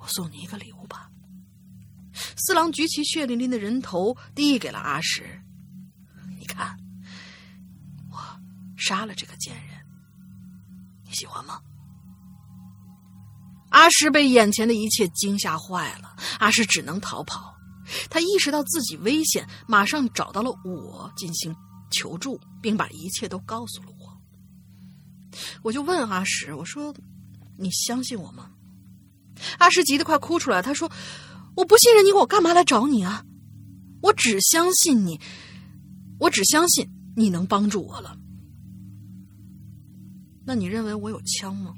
[0.00, 1.10] 我送你一个礼物吧。”
[2.38, 5.42] 四郎举起血淋淋的人头，递给了阿石。
[6.40, 6.74] 你看，
[8.10, 8.18] 我
[8.78, 9.76] 杀了这个贱人，
[11.04, 11.60] 你喜欢吗？
[13.68, 17.57] 阿石被眼前的一切惊吓坏了，阿石只能逃跑。
[18.10, 21.54] 他意识到自己危险，马上找到了我进行
[21.90, 24.08] 求助，并把一切都告诉了我。
[25.62, 26.94] 我就问阿石：“我说，
[27.58, 28.50] 你相信我吗？”
[29.58, 30.90] 阿石急得快哭出来，他说
[31.54, 33.24] ：“我不信任你，我干嘛来找你啊？
[34.02, 35.20] 我只相信你，
[36.18, 38.16] 我只相信你能帮助我了。
[40.44, 41.74] 那你认为我有枪吗？”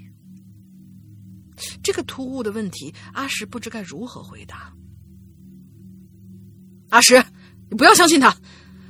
[1.82, 4.72] 这个突兀的问题，阿石不知该如何回答。
[6.90, 7.24] 阿石，
[7.70, 8.36] 你不要相信他，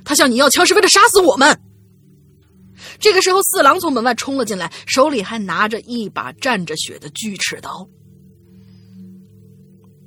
[0.03, 1.59] 他向你要枪是为了杀死我们。
[2.99, 7.87] 这个时候，四郎从门外冲了进来，手里还拿着一把蘸着血的锯齿刀。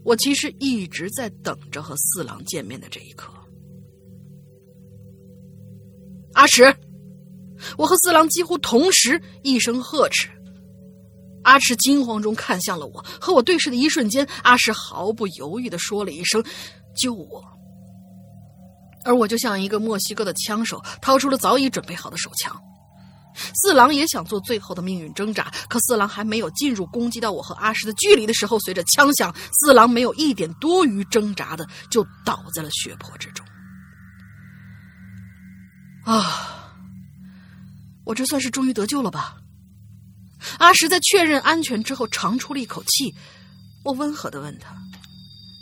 [0.05, 3.33] 我其实一直在等着和四郎见面的这一刻。
[6.35, 6.75] 阿石，
[7.79, 10.29] 我和四郎几乎同时一声呵斥。
[11.45, 16.45] 阿石惊慌中看向了我，和我对视的一瞬间，阿石毫不犹豫的说了一声
[16.97, 17.43] ：“救我！”
[19.05, 22.59] 而我就像一个墨西哥的枪手，掏出了早已准备好的手枪。
[23.55, 33.45] 四郎也想做最后的命运挣扎，可四郎还没有进入攻击到我和阿石的距离的时候，随着枪响，四郎没有一点多余挣扎的就倒在了血泊之中。
[36.05, 36.73] 啊，
[38.05, 39.37] 我这算是终于得救了吧？
[40.59, 43.13] 阿石在确认安全之后，长出了一口气。
[43.83, 44.77] 我温和的问他：“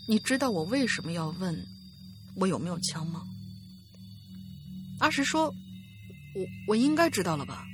[0.07, 1.57] 你知道我为什么要问
[2.37, 3.23] 我有没有枪吗？”
[5.03, 5.53] 阿石说
[6.33, 7.67] ：“我我应该知道了吧？”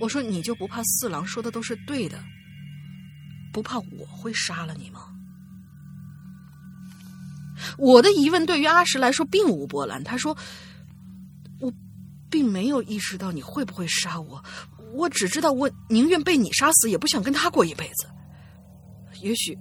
[0.00, 2.18] 我说：“你就不怕四郎说的都是对的，
[3.52, 5.06] 不怕我会杀了你吗？”
[7.78, 10.02] 我的疑问对于阿石来说并无波澜。
[10.02, 10.36] 他说
[11.60, 11.72] ：“我
[12.28, 14.44] 并没有意识到你会不会杀我。”
[14.94, 18.08] 我只知道，我宁愿被你杀死，也不想跟他过一辈子。
[19.22, 19.56] 也许，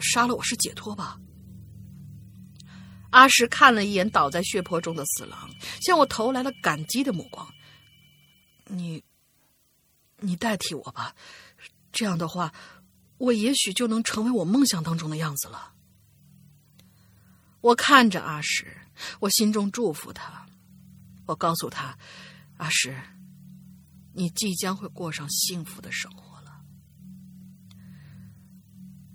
[0.00, 1.16] 杀了我是解脱吧。
[3.10, 5.50] 阿石看了一眼倒在血泊中的死狼，
[5.80, 7.46] 向我投来了感激的目光。
[8.66, 9.02] 你，
[10.18, 11.14] 你代替我吧，
[11.92, 12.52] 这样的话，
[13.18, 15.72] 我也许就能成为我梦想当中的样子了。
[17.60, 18.76] 我看着阿石，
[19.18, 20.46] 我心中祝福他。
[21.26, 21.98] 我告诉他，
[22.56, 22.96] 阿石。
[24.12, 26.60] 你即将会过上幸福的生活了。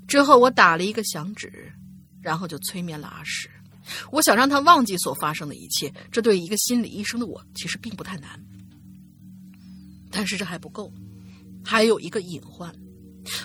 [0.08, 1.74] 之后，我打了一个响指，
[2.22, 3.50] 然后就催眠了阿石。
[4.12, 8.40] 我想让他忘记所发生的一切，这对一个心理医生的我其实并不太难。
[10.12, 10.92] 但是这还不够，
[11.64, 12.74] 还有一个隐患。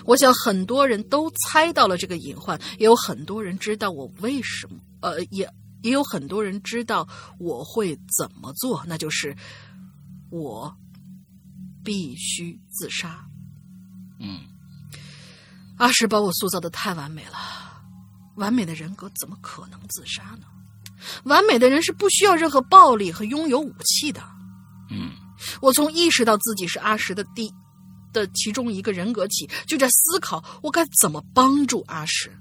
[0.05, 5.49] 我想很多人都猜到了这个隐患，也有很多人知道我为什么，呃，也
[5.81, 7.07] 也有很多人知道
[7.39, 9.35] 我会怎么做，那就是
[10.29, 10.75] 我。
[11.83, 13.25] 必须自杀。
[14.19, 14.41] 嗯，
[15.77, 17.31] 阿石把我塑造的太完美了，
[18.35, 20.45] 完美的人格怎么可能自杀呢？
[21.23, 24.21] 完美的人是不需要任何暴力和拥有武器的。
[24.89, 25.11] 嗯，
[25.61, 27.51] 我从意识到自己是阿石的第
[28.13, 32.31] 的其中一个人格起，就在思考我该怎么帮助阿石。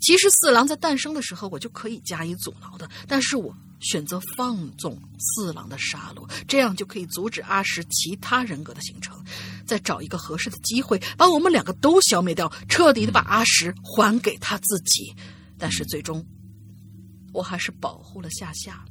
[0.00, 3.56] 其实四郎在诞生的时候，我就可以加以阻挠的，但是我。
[3.82, 9.22] 选择放纵四郎的杀戮，这样就可以阻止阿石其他人格的形成，
[9.66, 15.12] 再找一个合适的机会把我们两个都消灭掉，彻底的把阿石还给他自己。
[15.58, 16.24] 但是最终，
[17.32, 18.84] 我还是保护了夏夏，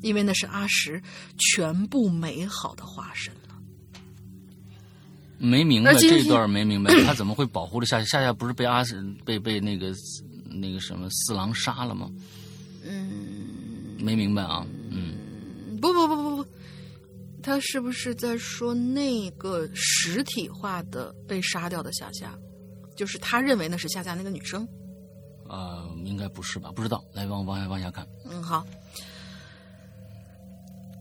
[0.00, 1.02] 因为那是阿石
[1.38, 3.40] 全部美好的化身了。
[5.38, 8.04] 没明白这段，没明白他怎么会保护了夏夏？
[8.04, 9.92] 夏夏不是被阿石被被那个
[10.48, 12.08] 那个什么四郎杀了吗？
[14.02, 16.50] 没明白啊，嗯，不不不不不，
[17.42, 22.36] 他是不是在说那个实体化的被杀掉的夏夏？
[22.96, 24.68] 就是他认为那是夏夏那个女生？
[25.48, 26.70] 呃，应该不是吧？
[26.74, 28.06] 不知道，来往往下往下看。
[28.28, 28.66] 嗯，好，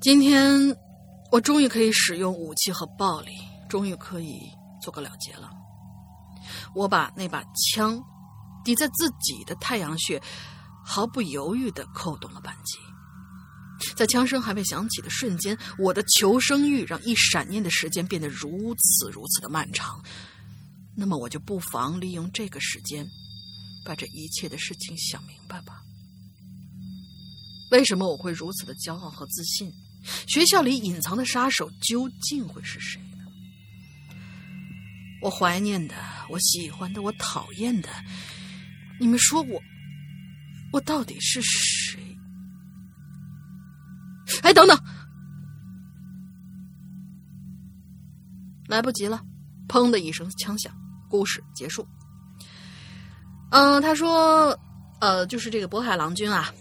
[0.02, 0.76] 今天
[1.32, 3.32] 我终于可以使用武器和暴力，
[3.68, 4.40] 终于可以
[4.82, 5.50] 做个了结了。
[6.76, 8.02] 我把那把枪
[8.64, 10.22] 抵在自己的太阳穴，
[10.84, 12.78] 毫不犹豫的扣动了扳机。
[13.96, 20.04] 在枪声还未响起的瞬间，我的求生欲让一闪念的时间变得如此如此的漫长。
[20.96, 23.08] 那么，我就不妨利用这个时间，
[23.86, 25.82] 把这一切的事情想明白吧。
[27.72, 29.72] 为什么我会如此的骄傲和自信？
[30.28, 33.24] 学校里隐藏的杀手究竟会是谁呢？
[35.22, 35.96] 我怀念的，
[36.30, 37.90] 我喜欢的，我讨厌的，
[39.00, 39.62] 你们说我，
[40.74, 41.71] 我到底是谁？
[44.52, 44.78] 哎，等等！
[48.68, 49.22] 来不及了，
[49.70, 50.74] 砰的一声枪响，
[51.10, 51.88] 故事结束。
[53.52, 54.58] 嗯，他说，
[55.00, 56.54] 呃，就是这个渤海郎君啊，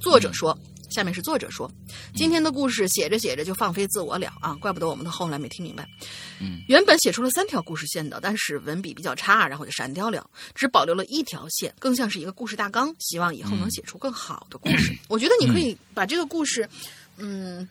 [0.00, 0.56] 作者说。
[0.90, 1.72] 下面是作者说，
[2.14, 5.88] 今天的故事写着写着就放飞自我了啊，怪不得我们的后来没听明白。
[6.38, 12.94] 嗯，原本写出了三条故事线的，但是文笔比较差，然后就删掉了，只保留了一条线，更像是一个故事大纲。
[12.98, 14.94] 希望以后能写出更好的故事。
[15.08, 17.01] 我觉得你可以把这个故事，嗯，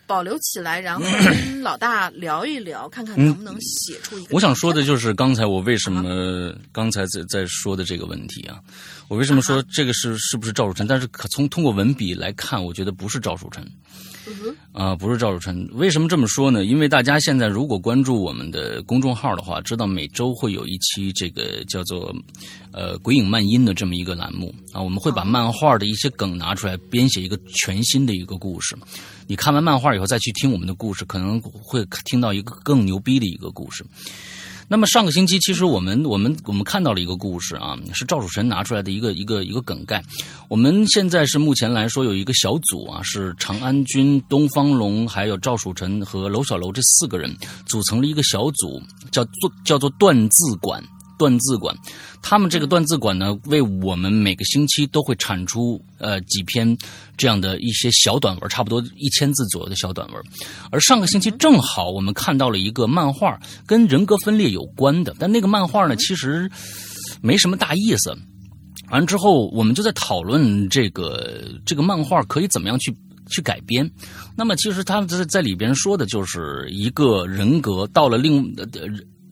[0.08, 4.30] 保留起来，然后 跟老大聊一聊，看看能不能写出一个。
[4.32, 8.60] 我想说的就是刚才我为什么刚才在在说的这个问题啊。
[9.08, 10.88] 我为什么说这个是是不是赵树臣？
[10.88, 13.70] 但是可从通过文笔来看，我觉得不是赵树臣。
[14.72, 15.68] 啊，不是赵汝春。
[15.74, 16.66] 为什么这么说呢？
[16.66, 22.14] 因为大家现在如果关注我们的公众号的话，知道每周会有一期这个叫做
[22.72, 28.78] “呃鬼影漫音”的这么一个栏目啊，我们会把漫画的一些梗拿出来编写一个全新的一个故事。
[29.28, 33.86] 你看完漫画以后再去听我们的故事，可能会听到一个更牛逼的一个故事。
[34.72, 40.02] 那么上个星期，其实我们我们我们看到了一个故事啊，是赵楚臣拿出来的一个一个一个梗概。
[40.48, 50.82] 我们现在是目前来说有一个小组啊，是长安君、东方龙，还有赵楚臣和娄小楼这四个人组成了一个小组，叫做叫做断字馆。
[51.22, 51.76] 断字馆，
[52.20, 56.76] 他们这个断字馆呢，为我们每个星期都会产出呃几篇
[57.16, 60.24] 这样的一些小短文，差不多一千字左右的小短文。
[60.72, 66.50] 而上个星期正好我们看到了一个漫画，跟人格分裂有关的，但那个漫画呢，其实
[67.22, 68.18] 没什么大意思。
[68.90, 72.92] 完之后，我们就在讨论这个这个漫画可以怎么样去
[73.30, 73.88] 去改编。
[74.36, 78.66] 那么，其实他在在里边说的就是一个人格到了另呃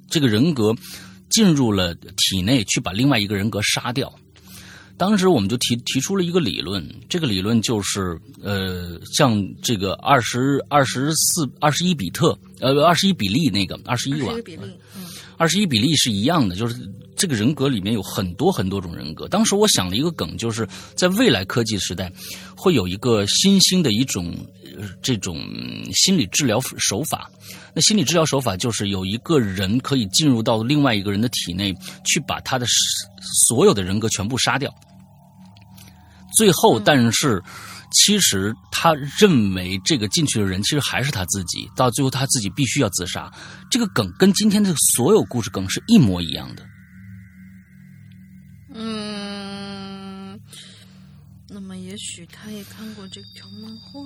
[0.07, 0.71] 这个人格。
[1.29, 4.13] 进入了体内去把另外一个人格杀掉。
[4.97, 14.33] 当时我们就提提出了一个理论，这个理论就是呃，像这个二十二十四二十一比特呃二十一比例那个二十一瓦，
[15.37, 16.75] 二十一比例是一样的，就是
[17.15, 19.25] 这个人格里面有很多很多种人格。
[19.25, 22.11] 当时我想了一个梗，就是在未来科技时代
[22.53, 24.35] 会有一个新兴的一种。
[25.01, 25.37] 这种
[25.93, 27.29] 心理治疗手法，
[27.73, 31.73] 那心理治疗手法就是有一个人可以进入到另外一个人的体内，
[32.05, 32.65] 去把他的
[33.47, 34.73] 所有的人格全部杀掉。
[36.35, 37.41] 最后，但是
[37.91, 43.31] 其实他认为这个进去的人其实还是他自己，到最后他自己必须要自杀。
[43.69, 46.63] 这个梗跟今天的所有故事梗是一模一样的。
[48.75, 50.39] 嗯，
[51.49, 54.03] 那么也许他也看过这条漫画。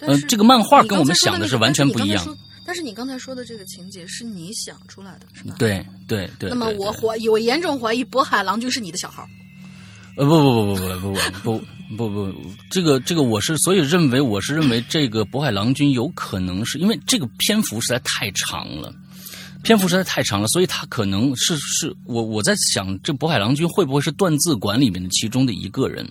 [0.00, 2.38] 嗯，这个漫画跟我们想的是完全不一样。
[2.64, 5.54] 但是你刚才说的这个情节是你想出来的，是吧？
[5.58, 6.50] 对对对。
[6.50, 9.26] 那么我怀疑，我严重怀疑渤海郎君是你的小号。
[10.16, 11.58] 呃不不不不不不
[11.96, 18.92] 不不不，这个这个我是所以认为我是认为这个渤海郎君有可能是因为这个篇幅实在太长了，
[19.62, 26.06] 篇幅实在太长了，所以他可能是是我我在想，这渤海郎君会不会是断字馆里面的其中的一个人？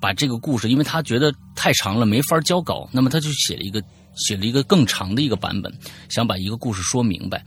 [0.00, 3.82] 把这个故事，因为他觉得太长了，没法交稿，那么他就写了一个
[4.16, 5.72] 写了一个更长的一个版本，
[6.08, 7.44] 想把一个故事说明白。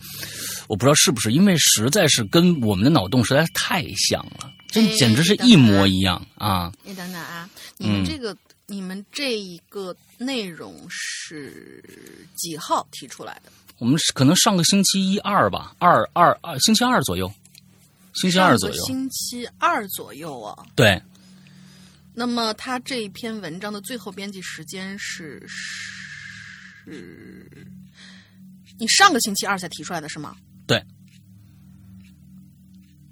[0.68, 6.72] 我不知道是不是，因为实在是跟我们的脑洞实在是太像了，这简直是一模一样啊！
[6.84, 8.36] 你等等啊，你们这个
[8.68, 11.84] 你们这一个内容是
[12.36, 13.52] 几号提出来的？
[13.80, 17.30] 我们可能上个星期一二吧，二二二星期二左右，
[18.14, 21.02] 星期二左右，星期二左右啊，对。
[22.14, 27.50] 那么他这一篇文章的最后编辑时间是是，
[28.78, 30.36] 你上个星期二才提出来的是吗？
[30.68, 30.84] 对，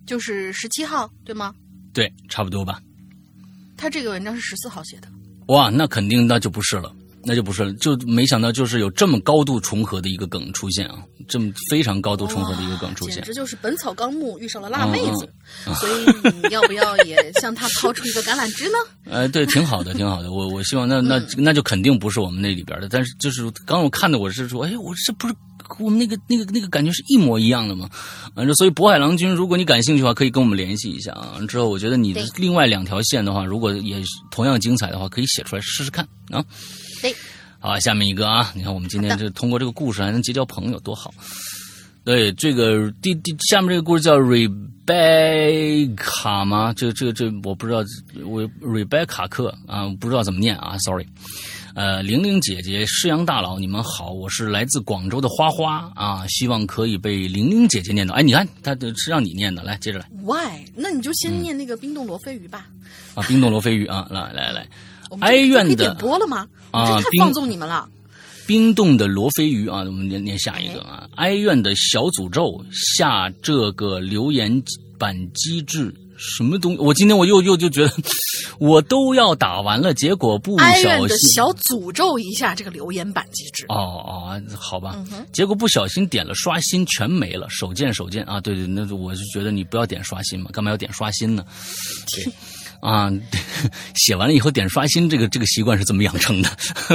[0.06, 1.56] 就是十七号对吗？
[1.94, 2.82] 对，差不多吧。
[3.78, 5.10] 他这个文章是十四号写的。
[5.48, 6.94] 哇，那肯定那就不是了。
[7.24, 15.30] 那就不是了，就没想到就是有这么高度重合的一个梗出现啊，这么非常高度重合的一个梗出现，简直就是《本草纲目》遇上了辣妹子，
[15.76, 18.78] 所以你要不要也向他抛出一个橄榄枝呢？
[19.12, 25.34] 呃，对，挺好的，挺好的，我我希望那那那就肯定不是我们那里边的，但是就是刚我看的我是说，哎，我这不是。
[25.78, 27.88] 我们那个、那个、那个感觉是一模一样的嘛？
[28.34, 31.38] 反正所以渤海郎君，如果你感兴趣的话，可以跟我们联系一下啊。
[31.48, 34.02] 之后我觉得你的另外两条线的话，如果也
[34.32, 36.44] 同样精彩的话，可以写出来试试看啊。
[37.02, 37.16] 对，
[37.60, 41.14] 好，下面一个啊，你看我们今天这通过这个故事还能结交朋友，多好。
[42.04, 44.56] 对，这个第第下面这个故事叫 Rebecca
[46.46, 46.74] 吗？
[46.76, 47.84] 这这这我不知道，
[48.26, 51.06] 我 Rebecca 克啊，不知道怎么念啊，sorry。
[51.80, 58.14] 呃，玲玲姐姐、施阳大佬，你们好，我是来自广州的花花啊，希望可以被玲玲姐姐念到。
[58.16, 60.06] 哎，你看，他是让你念的，来接着来。
[60.26, 60.66] Why？
[60.76, 62.68] 那你就先念那个冰冻罗非鱼吧。
[63.16, 64.68] 啊，冰冻罗非鱼啊，来来来，
[65.22, 66.46] 哀怨的点播了吗？
[66.72, 67.88] 啊，太放纵你们了。
[68.46, 71.08] 冰冻的罗非鱼啊，我们念念下一个啊。
[71.16, 74.62] 哀怨的小诅咒下这个留言
[74.98, 76.80] 板机制什么东西？
[76.80, 77.94] 我今天我又又就觉得
[78.60, 83.66] 我都要打完了，结果不小心的小诅咒一下这个留言板机制。
[83.70, 84.96] 哦哦，好吧，
[85.32, 87.48] 结果不小心点了刷新，全没了。
[87.50, 88.42] 手贱手贱啊！
[88.42, 91.46] 对对，那我就觉得你不要点刷新嘛，干嘛要点刷新呢？
[92.14, 92.30] 对。
[92.82, 93.12] 啊，
[93.96, 96.50] 写完了以后点刷新，这个这个习惯是怎么养成的？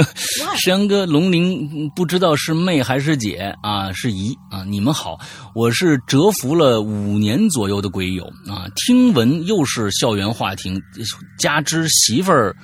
[0.57, 3.91] 石阳哥，龙鳞不知道是妹还是姐啊？
[3.93, 4.63] 是姨啊？
[4.65, 5.19] 你们好，
[5.53, 10.73] 我是蛰伏了五年左右的鬼友啊，听闻又是校园话题，
[11.37, 12.55] 加之媳妇儿。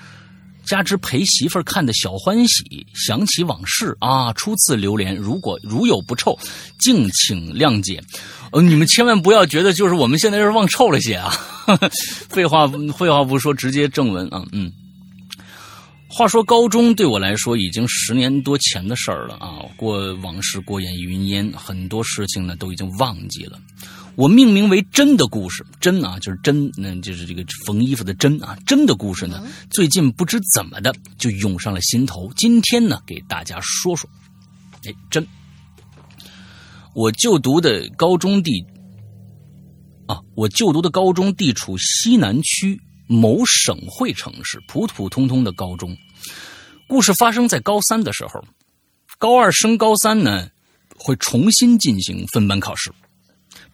[0.71, 6.39] 加之陪媳妇儿看的小欢喜，想起往事啊，初次榴莲，如果如有不臭，
[6.79, 8.01] 敬请谅解。
[8.53, 11.29] 呃，你们千万不要觉得就是我们现在是忘臭了些啊。
[12.31, 12.65] 废话
[12.97, 14.71] 废话不说，直接正文啊，嗯。
[16.07, 23.59] 话说高中对我来说已经十年多前的事儿了啊，过往事过眼云烟，很多事情呢都已经忘记了。
[24.15, 28.57] 我命名为“真的故事”，真啊，就是真，那就是这个缝衣服的真啊。
[28.65, 32.31] 真的故事呢，最近不知怎么的就涌上了心头。
[32.35, 34.09] 今天呢，给大家说说。
[34.83, 35.25] 哎，真，
[36.93, 38.65] 我就读的高中地
[40.07, 45.95] 啊，我就读的高中地处西南区某省会城市，普普通通的高中。
[46.87, 48.43] 故事发生在高三的时候，
[49.17, 50.49] 高二升高三呢，
[50.97, 52.91] 会重新进行分班考试。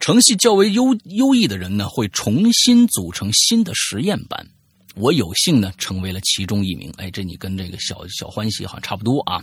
[0.00, 4.46] 成绩较为优优异的人呢，会重新组成新的实验班。
[4.94, 6.92] 我有幸呢，成为了其中一名。
[6.96, 9.40] 哎，这你跟这个小小欢喜好像差不多啊。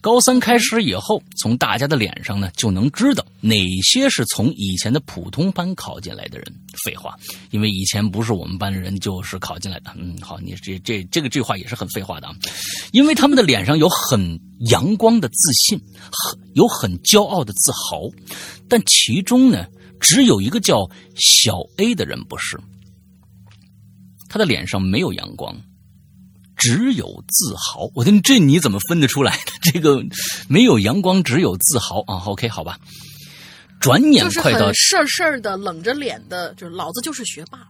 [0.00, 6.52] 高三开始以后，从大家的脸上呢，就能知道哪些是从以前的普通班考进来的人。
[6.82, 7.14] 废话，
[7.50, 9.92] 因为以前不是我们班的人，就是考进来的。
[9.96, 12.34] 嗯，好，你这这这个这话也是很废话的啊，
[12.92, 15.78] 因为他们的脸上有很阳光的自信，
[16.10, 18.08] 很有很骄傲的自豪，
[18.68, 19.66] 但其中呢。
[20.00, 22.58] 只有一个叫小 A 的人不是，
[24.28, 25.54] 他的脸上没有阳光，
[26.56, 27.90] 只有自豪。
[27.94, 29.52] 我的这你怎么分得出来的？
[29.72, 30.02] 这个
[30.48, 32.16] 没有阳光，只有自豪啊。
[32.26, 32.78] OK，好吧。
[33.78, 37.66] 转眼快到事儿事儿的冷着脸的，就是老子就是学霸，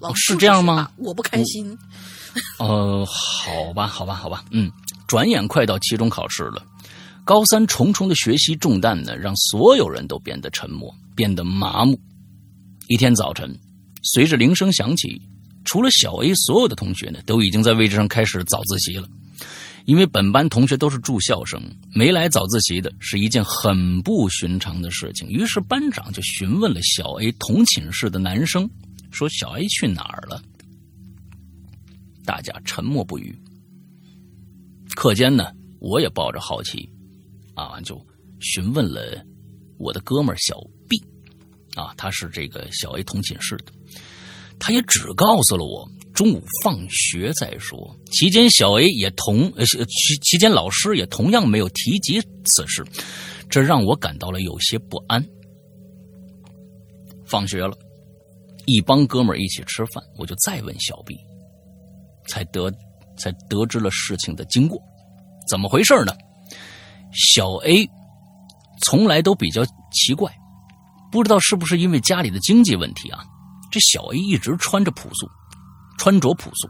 [0.00, 0.90] 老是这样吗？
[0.96, 1.76] 我不开心。
[2.58, 4.44] 呃，好吧，好吧，好吧。
[4.50, 4.70] 嗯，
[5.06, 6.62] 转眼快到期中考试了。
[7.24, 12.00] 高三重重的学习重担呢，让所有人都变得沉默，变得麻木。
[12.88, 13.56] 一天早晨，
[14.02, 15.20] 随着铃声响起，
[15.64, 19.08] 除了小 A，所有的同学呢，都已经在位置上开始早自习了。
[19.86, 21.60] 因为本班同学都是住校生，
[21.94, 25.28] 没来早自习的是一件很不寻常的事情。
[25.28, 28.68] 于是班长就询问了小 A 同寝室的男生，
[29.10, 30.42] 说：“小 A 去哪儿了？”
[32.26, 33.36] 大家沉默不语。
[34.94, 35.46] 课间呢，
[35.80, 36.88] 我也抱着好奇。
[37.60, 38.00] 啊，就
[38.40, 39.22] 询问了
[39.78, 40.56] 我的哥们儿小
[40.88, 40.98] B，
[41.74, 43.66] 啊，他是这个小 A 同寝室的，
[44.58, 47.94] 他也只告诉了我中午放学再说。
[48.10, 52.82] 期间小 A 也同呃期期间老师也同样没有提及此事，
[53.50, 55.22] 这让我感到了有些不安。
[57.26, 57.76] 放学了，
[58.64, 61.14] 一帮哥们儿一起吃饭，我就再问小 B，
[62.26, 62.72] 才得
[63.18, 64.80] 才得知了事情的经过，
[65.46, 66.16] 怎么回事呢？
[67.12, 67.88] 小 A
[68.82, 70.32] 从来都比较奇怪，
[71.10, 73.24] 不知道是不是因为家里的经济问题啊？
[73.70, 75.28] 这小 A 一直穿着朴素，
[75.98, 76.68] 穿着朴素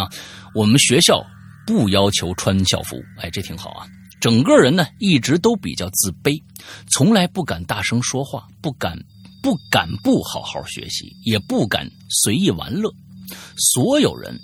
[0.00, 0.08] 啊。
[0.54, 1.24] 我们学校
[1.66, 3.86] 不要求穿校服，哎，这挺好啊。
[4.20, 6.42] 整个人呢一直都比较自卑，
[6.88, 8.98] 从来不敢大声说话，不敢
[9.42, 12.90] 不敢不好好学习，也不敢随意玩乐。
[13.56, 14.38] 所有人。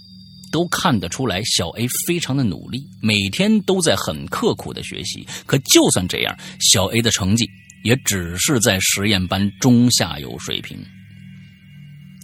[0.52, 5.26] 都看得出来，小 A 非常的努力，每天都在很刻苦的学习。
[5.46, 7.44] 可就算这样，小 A 的成绩
[7.82, 10.78] 也只是在实验班中下游水平。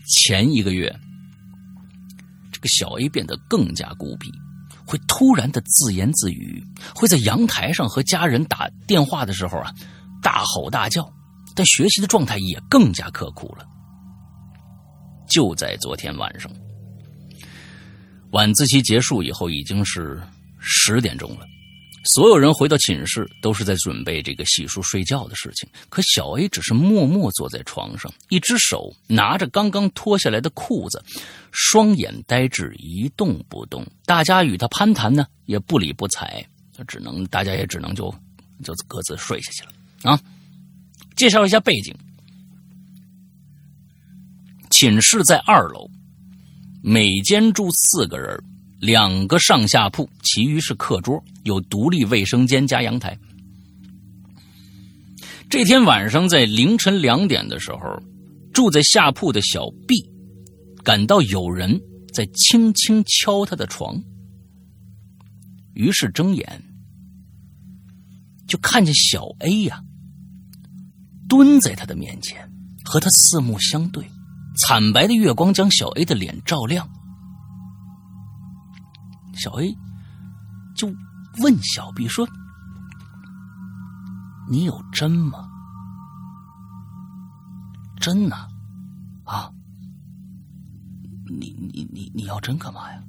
[0.07, 0.95] 前一个月，
[2.53, 4.31] 这个小 A 变得更加孤僻，
[4.87, 6.62] 会突然的自言自语，
[6.95, 9.72] 会在阳台上和家人打电话的时候啊，
[10.22, 11.11] 大吼大叫。
[11.55, 13.66] 但学习的状态也更加刻苦了。
[15.29, 16.49] 就在昨天晚上。
[18.31, 20.20] 晚自习结束以后，已经是
[20.59, 21.47] 十点钟了。
[22.05, 25.68] 所有人回到寝室，都是在准备这个洗漱睡觉的事情。
[25.89, 31.03] 可小 A 只是默默坐在床上，一只手拿着刚刚脱下来的裤子，
[31.53, 33.87] 双眼呆滞，一动不动。
[34.05, 36.47] 大家与他攀谈呢，也不理不睬，
[36.87, 38.14] 只能大家也只能就
[38.62, 40.12] 就各自睡下去了。
[40.12, 40.20] 啊，
[41.16, 41.95] 介绍一下背景：
[44.70, 45.91] 寝室在二楼。
[46.83, 48.41] 每间住四个人，
[48.81, 53.18] 两个上下铺，其余是课桌，有独立卫生间加阳台。
[55.51, 58.03] 这天晚上在凌晨两点的时候，
[58.53, 60.09] 住在下铺的小 B
[60.85, 61.81] 感到有人
[62.12, 64.01] 在轻轻敲他的床，
[65.74, 66.62] 于是睁眼
[68.47, 69.83] 就看见小 A 呀
[71.29, 72.51] 蹲在他的面前，
[72.85, 74.05] 和他四目相对，
[74.59, 76.89] 惨白的月光将小 A 的脸照亮。
[79.35, 79.77] 小 A
[80.75, 80.93] 就
[81.39, 82.29] 问小 B 说。
[84.51, 85.47] 你有针吗？
[88.01, 88.37] 针呢？
[89.25, 89.53] 啊？
[91.29, 93.03] 你你你你要针干嘛呀？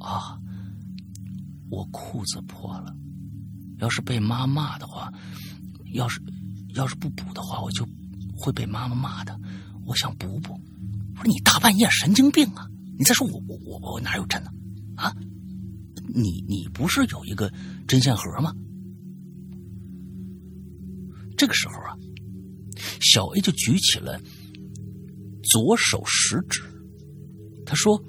[0.00, 0.38] 啊？
[1.70, 2.96] 我裤子破了，
[3.78, 5.12] 要是被妈骂的话，
[5.92, 6.18] 要是
[6.74, 7.86] 要是不补的话，我就
[8.34, 9.38] 会被妈妈骂的。
[9.86, 10.52] 我想补补。
[11.16, 12.66] 我说你大半夜神经病啊！
[12.98, 14.50] 你再说我我我我哪有针呢？
[14.96, 15.14] 啊？
[16.14, 17.52] 你你不是有一个
[17.88, 18.54] 针线盒吗？
[21.36, 21.96] 这个时候啊，
[23.00, 24.20] 小 A 就举起了
[25.42, 26.62] 左手食指，
[27.66, 28.00] 他说：“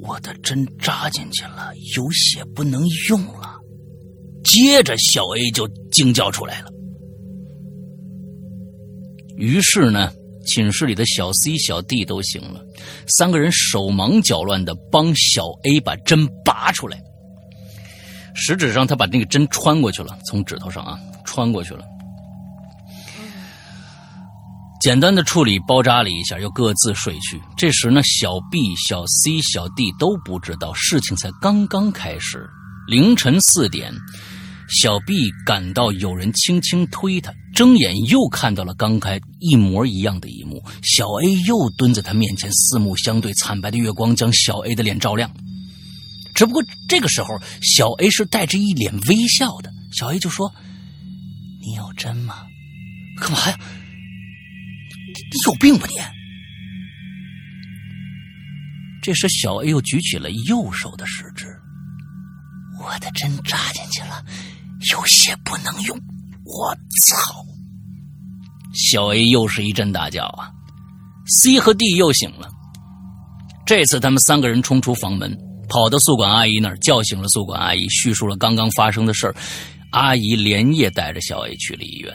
[0.00, 3.58] 我的针扎进去了，有血不能用了。”
[4.42, 6.70] 接着，小 A 就惊叫出来了。
[9.36, 10.10] 于是呢，
[10.46, 12.60] 寝室里的小 C、小 D 都醒了，
[13.06, 16.98] 三个人手忙脚乱的帮小 A 把针拔出来。
[18.34, 21.84] 食指上，他把那个针穿过去了，从指头上啊穿过去了。
[24.80, 27.40] 简单的处理包扎了一下，又各自睡去。
[27.56, 32.46] 这时呢，小 B、小 C、小 D 都不知道事情才刚刚开始。
[32.86, 33.92] 凌晨四点，
[34.68, 40.62] 小 B 感到有人轻轻推他，睁眼又看到了刚才一模一样的一幕。
[40.82, 45.30] 小 A 又蹲在他面前，四目相对，惨白的月光将小 A 的脸照亮。
[46.34, 49.72] 只不过这个时候，小 A 是带着一脸微笑的。
[49.92, 50.52] 小 A 就说
[51.62, 52.44] ：“你有针吗？
[53.20, 53.58] 干嘛呀？
[53.58, 55.94] 你你有病吧你？”
[59.00, 61.46] 这时，小 A 又举起了右手的食指
[62.82, 64.22] ：“我的针扎进去了，
[64.92, 65.98] 有些不能用。”
[66.44, 67.44] 我操！
[68.72, 70.50] 小 A 又是一阵大叫啊
[71.26, 72.48] ！C 和 D 又醒了。
[73.66, 75.36] 这次，他们三个人冲出房门。
[75.68, 79.34] 跑到宿管阿姨那儿，叫醒了宿管阿姨，叙述了刚刚发生的事儿。
[79.90, 82.14] 阿姨连夜带着小 A 去了医院。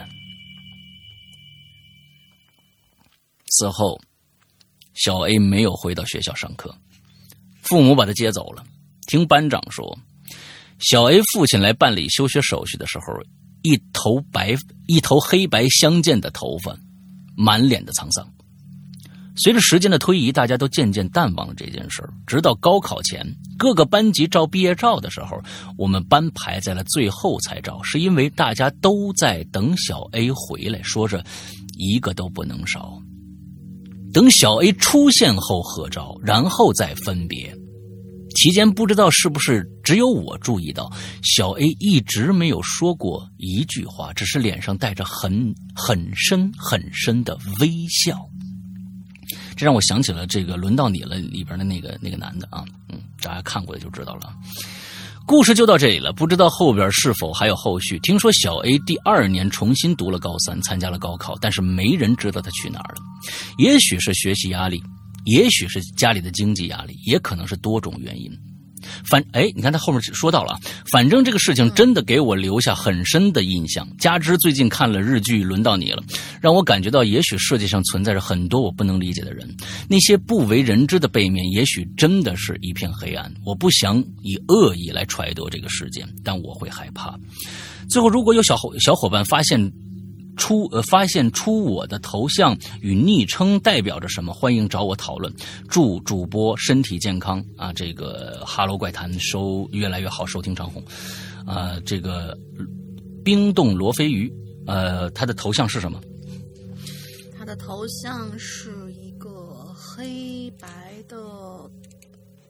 [3.48, 4.00] 此后，
[4.94, 6.74] 小 A 没有回到学校上课，
[7.60, 8.64] 父母把他接走了。
[9.06, 9.98] 听班长说，
[10.82, 13.04] 小 A 父亲来办理休学手续的时候，
[13.62, 14.56] 一头白、
[14.88, 16.76] 一头黑白相间的头发，
[17.36, 18.26] 满脸的沧桑。
[19.36, 22.12] 随着时间的推移，大家都渐渐淡忘了这件事儿。
[22.26, 23.24] 直到高考前，
[23.56, 25.40] 各个班级照毕业照的时候，
[25.78, 31.24] 我们班排在了最后才照，是因为大家都在等小 A 回来，说着
[31.78, 33.00] 一个都不能少。
[34.12, 37.56] 等小 A 出现后合照，然后再分别。
[38.42, 40.90] 期间不知道是不是只有我注意到，
[41.22, 48.28] 小 A 一直没有说过一句话，只是脸上带着很很深很深的微笑。
[49.54, 54.34] 这让我想起了这个轮到你了里边的那个那个男的啊，嗯，大家看过的就知道了。
[55.24, 57.96] 故事就到这里了，不知道后边是否还有后续。
[58.00, 63.00] 听说小 A 第二年重新读了高三，参加了高考，但是没人知道他去哪儿了。
[63.58, 64.82] 也许是学习压力，
[65.24, 68.30] 也许是家里的经济压力，也可能是多种原因。
[69.04, 70.58] 反哎，你看他后面说到了，
[70.90, 73.88] 反正这个事情真的给我留下很深的印象。
[73.96, 76.02] 加之最近看了日剧《轮到你了》，
[76.40, 79.48] 让我感觉到，也许世界上存在着很多我不能理解的人，
[79.88, 83.32] 那些不为人知的背面，也许真的是一片黑暗。
[83.46, 87.16] 我不想以恶意来揣度这个事件，但我会害怕。
[87.88, 89.72] 最后，如果有小伙小伙伴发现。
[90.36, 94.32] 出呃，发现出我的头像与昵称代表着什么？
[94.32, 95.32] 欢迎找我讨论。
[95.68, 97.72] 祝主播身体健康啊！
[97.72, 100.82] 这个哈喽怪谈收越来越好，收听长虹。
[101.46, 102.36] 啊，这个
[103.24, 104.32] 冰冻罗非鱼，
[104.66, 106.00] 呃，他的头像是什么？
[107.38, 110.68] 他的头像是一个黑白
[111.08, 111.16] 的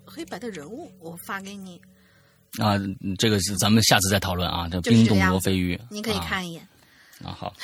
[0.05, 1.81] 黑白的人物，我发给你。
[2.59, 2.79] 啊，
[3.19, 4.69] 这个是咱们下次再讨论啊。
[4.69, 6.63] 这冰冻罗非鱼，你可以看一眼。
[6.63, 6.69] 啊
[7.31, 7.55] 好，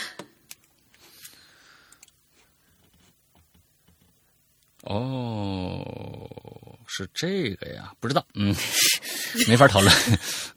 [4.83, 7.93] 哦，是这个呀？
[8.01, 8.55] 不知道，嗯，
[9.49, 9.93] 没法讨论，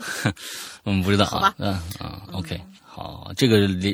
[0.86, 3.94] 嗯，不知道啊，嗯啊，OK，好，这个连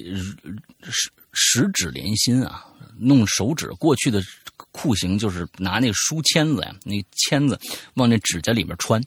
[0.83, 2.65] 食食指连心啊，
[2.97, 4.21] 弄手指过去的
[4.71, 7.59] 酷刑就是拿那书签子呀，那签子
[7.95, 9.01] 往那指甲里面穿。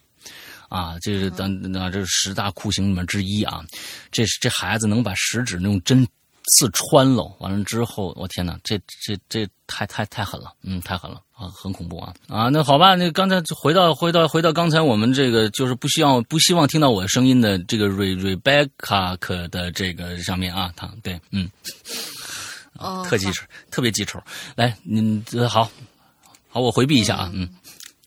[0.70, 3.62] 啊，这是咱那这是十大酷刑里面之一啊，
[4.10, 6.06] 这是这孩子能把食指那种针
[6.52, 12.14] 刺穿了，完了之后，我天哪，这这这太太太狠了，嗯，太狠了啊，很恐怖啊。
[12.28, 21.50] 啊，那好吧，那刚才回到回到回到刚才我们这个就是不希望不希望听到我声音的这个 Re Rebecca 的这个上面啊，他对，嗯，
[22.74, 24.22] 哦， 特记仇，特别记仇，
[24.54, 25.68] 来，你好
[26.48, 27.48] 好，我回避一下啊，嗯。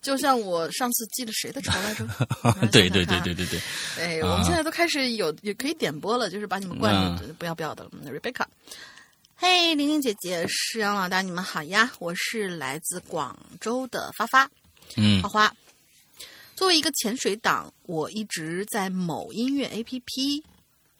[0.03, 2.05] 就像我上次记了谁的仇来着？
[2.71, 3.59] 对对对对对对。
[3.97, 7.91] 哎，我们现在都开始有也可以点播了，就是把你们灌的不要不要的了。
[8.05, 8.45] Rebecca，
[9.35, 11.89] 嘿，玲玲姐姐，诗阳老大，你们好呀！
[11.99, 14.49] 我是来自广州的发发，
[14.97, 15.55] 嗯，花花。
[16.55, 20.43] 作为一个潜水党，我一直在某音乐 APP，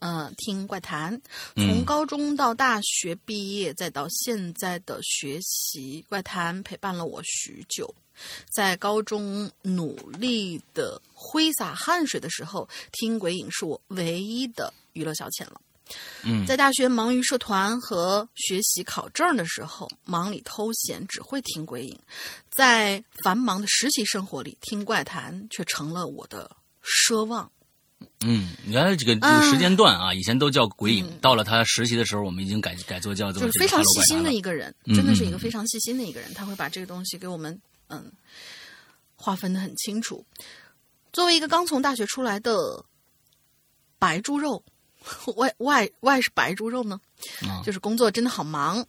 [0.06, 1.18] 嗯，听怪谈。
[1.56, 7.96] 从高中到大学毕业，再到现在的学习，怪谈陪伴了我许久。
[8.52, 15.62] 在高中努力的挥洒汗水的时候，听鬼影是我唯一的娱乐消遣了。
[16.24, 21.96] 嗯，在大学忙于社团和学习考证的时候，忙里偷闲只会听鬼影；
[22.52, 26.52] 在繁忙的实习生活里，听怪谈却成了我的
[26.84, 27.50] 奢望。
[28.22, 37.60] 嗯，原来这个这个时间段啊，以前都叫鬼影，到了他实习的时候，我们已经改改做叫做就是非常细心的一个人，真的是一个非常细心的一个人，他会把这个东西给我们。
[37.90, 38.12] 嗯，
[39.16, 40.26] 划分的很清楚。
[41.12, 42.84] 作为一个刚从大学出来的
[44.00, 44.64] 白猪肉，
[45.36, 47.00] 外外外是白猪肉呢，
[47.64, 48.84] 就是工作真的好忙。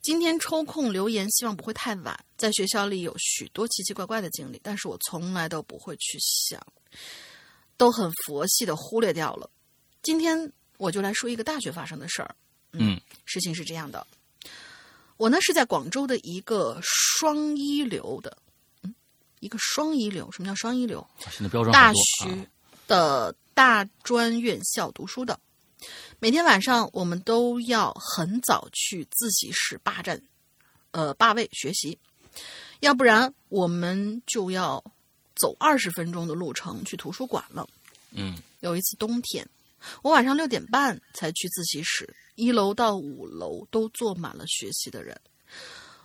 [0.00, 2.18] 今天抽空留言，希望不会太晚。
[2.36, 6.60] 在学校里有许多奇奇怪怪的经历，但是我从来都不会去想，
[7.78, 9.48] 都很佛系的忽略掉了。
[10.02, 12.34] 今天我就来说一个大学发生的事儿。
[12.72, 14.06] 嗯，事情是这样的。
[15.16, 18.36] 我呢是在广州的一个双一流的，
[18.82, 18.94] 嗯，
[19.40, 20.30] 一个双一流。
[20.30, 21.04] 什么叫双一流？
[21.30, 22.46] 现在标准大学
[22.86, 25.40] 的大专院校读书的。
[26.18, 30.20] 每天晚上我们都要很早去自习室霸占，
[30.90, 31.98] 呃，霸位学习，
[32.80, 34.84] 要不然我们就要
[35.38, 37.66] 走二十分钟的路程去图书馆了。
[38.10, 39.46] 嗯，有一次冬天，
[40.02, 42.14] 我晚上六点半才去自习室。
[42.34, 45.20] 一楼到五楼都坐满了学习的人，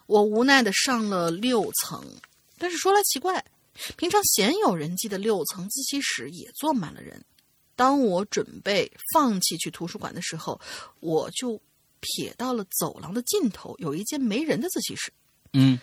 [0.07, 2.03] 我无奈的上了六层。
[2.57, 3.45] 但是说来奇怪，
[3.97, 7.23] 平常鲜有人迹的六层自习室也坐满了人。
[7.75, 10.59] 当我准备放弃去图书馆的时候，
[10.99, 11.51] 我就
[12.01, 15.13] 瞥到了走廊的尽头有一间没人的自习室。
[15.53, 15.79] 嗯，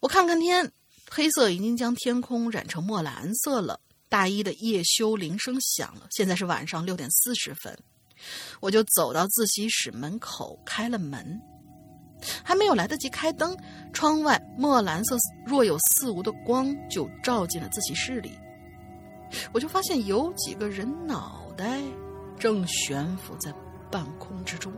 [0.00, 0.72] 我看看天，
[1.12, 3.80] 黑色已经将天空染成墨蓝色了。
[4.08, 7.76] 大一的夜修铃声响了，现在是晚上六点四十分。
[8.60, 11.40] 我就走到自习室门口，开了门，
[12.44, 13.56] 还没有来得及开灯，
[13.92, 18.36] 窗外墨蓝色若有似无的光就照进了自习室里。
[19.52, 21.80] 我就发现有几个人脑袋
[22.38, 23.52] 正悬浮在
[23.90, 24.72] 半空之中。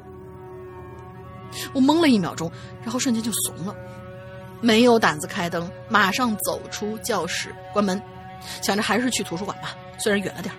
[1.75, 2.51] 我懵了一秒钟，
[2.83, 3.75] 然后瞬间就怂了，
[4.63, 8.01] 没有胆子开灯，马上走出教室，关门，
[8.63, 10.55] 想着还是去图书馆吧，虽然远了点。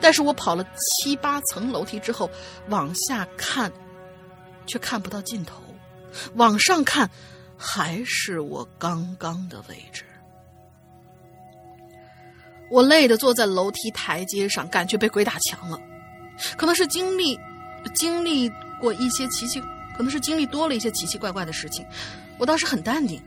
[0.00, 2.30] 但是我跑了七八层楼梯之后，
[2.68, 3.72] 往下看，
[4.66, 5.54] 却看不到尽头；
[6.34, 7.10] 往上看，
[7.56, 10.04] 还是我刚刚的位置。
[12.70, 15.80] 我累得坐在楼梯台阶上，感觉被鬼打墙了。
[16.56, 17.40] 可能是经历
[17.94, 19.58] 经历过一些奇奇，
[19.96, 21.84] 可能是经历多了一些奇奇怪怪的事情。
[22.40, 23.22] 我倒是很淡定。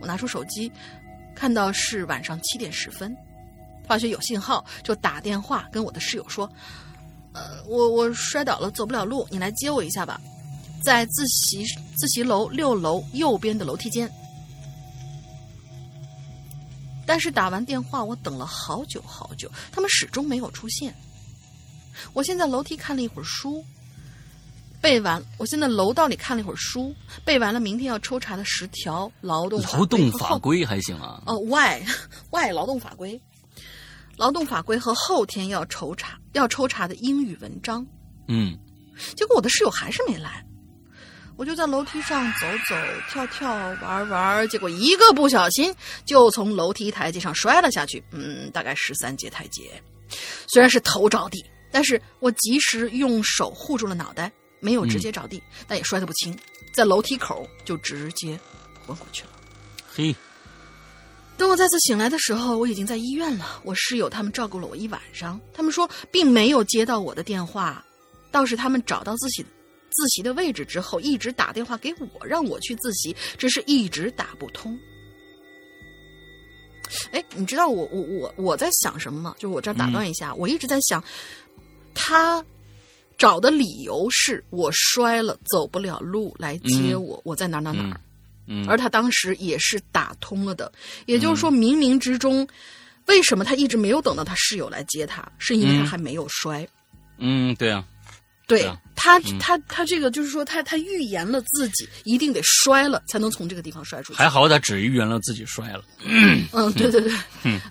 [0.00, 0.70] 我拿出手机，
[1.34, 3.14] 看到是晚上七点十分。
[3.86, 6.48] 发觉有信号，就打电话跟我的室友说
[7.34, 10.20] ：“呃，我我摔倒了，走不了路，你来接我一下吧，
[10.82, 14.10] 在自习自习楼六楼右边的楼梯间。”
[17.06, 20.94] 但是打完电话，我等了好久好久，他们始终没有出现。
[22.12, 23.62] 我先在楼梯看了一会儿书，
[24.84, 31.22] 背完；我现在楼道里看了一会儿书，背完了明天要抽查的十条劳动劳动法规还行啊？
[31.24, 31.82] 哦，外
[32.32, 33.18] 外劳动法规。
[34.18, 37.84] 劳动法规和后天要抽查要抽查的英语文章，
[38.28, 38.56] 嗯，
[39.16, 40.44] 结果我的室友还是没来，
[41.36, 42.76] 我就在楼梯上走走
[43.10, 45.74] 跳跳玩玩，结果一个不小心
[46.04, 49.62] 就从楼梯台阶上摔了下去，嗯，大概十三节台阶，
[50.46, 54.30] 虽然是头着地，但是我及时用手护住了脑袋，
[54.64, 56.34] 没有直接着地，但也摔得不轻，
[56.72, 58.40] 在楼梯口就直接
[58.86, 59.30] 昏过去了，
[59.92, 60.16] 嘿。
[61.36, 63.60] 等我再次醒来的时候，我已经在医院了。
[63.64, 67.84] 我室友他们照顾了我一晚上，他们说并没有接到我的电话，
[68.30, 69.44] 倒是他们找到自己
[69.90, 74.78] 自习的位置之后，一直打电话给我，让我去自习，只是一直打不通。
[77.10, 79.34] 哎，你知道我我我我在想什么吗？
[79.36, 81.02] 就我这儿打断一下，我一直在想，
[81.92, 82.44] 他
[83.16, 88.00] 找的理由是我摔了，走不了路来接我，我在哪哪哪儿。
[88.46, 88.66] 嗯。
[88.68, 90.70] 而他当时也是打通了的，
[91.06, 92.46] 也就是说，冥冥之中，
[93.06, 95.86] 为什么他一直没有等到他室友来接他，是因为他嗯。
[95.86, 96.66] 还没有摔。
[97.18, 97.84] 嗯，对啊，
[98.46, 104.18] 对他，他他这个就是说，他他预言了自己一定得摔了，才能从这个地方摔出去。
[104.18, 105.84] 还好他只预言了自己摔了。
[106.02, 106.44] 嗯，
[106.74, 107.12] 对对对，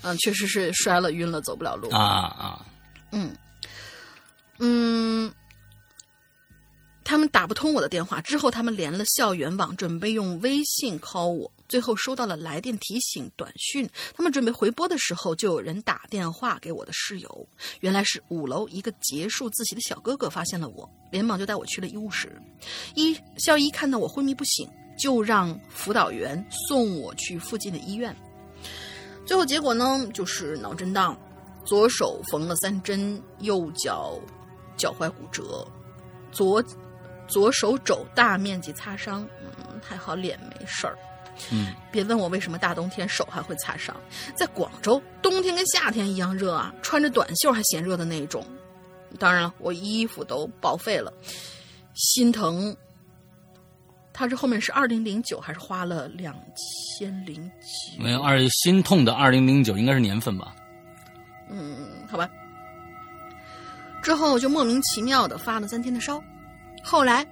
[0.01, 1.89] 嗯确实是摔了晕了，走不了路。
[1.89, 2.65] 啊啊，
[3.11, 3.35] 嗯
[4.65, 5.29] 嗯，
[7.03, 11.51] 他们打不通我的电话，之后他们连了校园网，准备用微信 call 我。
[11.67, 17.47] 最后收到了来电提醒短讯，他们准备回拨的时候，就有人打电话给我的室友，
[17.81, 22.31] 原来是五楼一个结束自习的小哥哥发现了我，连忙就带我去了医务室。
[22.95, 28.15] 医校医看到我昏迷不醒，就让辅导员送我去附近的医院。
[29.25, 31.17] 最后结果呢，就是脑震荡，
[31.65, 34.19] 左手缝了三针，右脚
[34.77, 35.65] 脚踝骨折，
[36.31, 36.63] 左
[37.27, 40.97] 左手肘大面积擦伤，嗯，还好脸没事儿。
[41.51, 43.95] 嗯，别问我为什么大冬天手还会擦伤，
[44.35, 48.45] 在广州冬天跟夏天一样热啊，穿着短袖还嫌热的那种。
[49.19, 51.11] 当然了，我衣服都报废了，
[51.93, 52.75] 心疼。
[54.11, 56.35] 他这后面是二零零九，还是花了两
[56.99, 57.99] 千零几？
[57.99, 60.55] 没有二心痛的二零零九应该是年份吧？
[61.49, 62.29] 嗯，好吧。
[64.03, 66.21] 之后就莫名其妙的发了三天的烧，
[66.83, 67.25] 后来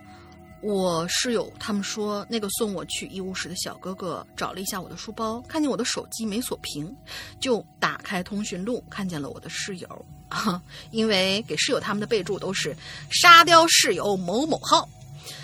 [0.61, 6.95] 我室友他们说，那个送我去医务室的小哥哥找了一下我的书包，看见我的手机没锁屏，
[7.41, 10.61] 就打开通讯录，看见了我的室友 啊，
[10.91, 12.73] 因为给室友他们的备注都是
[13.09, 14.87] 沙雕室友某某号，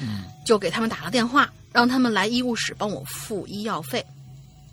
[0.01, 4.05] 嗯，就给他们打了电话，让他们来医务室帮我付医药费，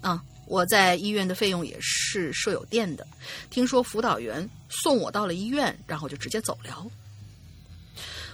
[0.01, 0.23] 啊。
[0.55, 3.05] 我在医院的费用也是舍友垫的。
[3.51, 6.87] 听说辅导员送我到了医院，然后就直接走了。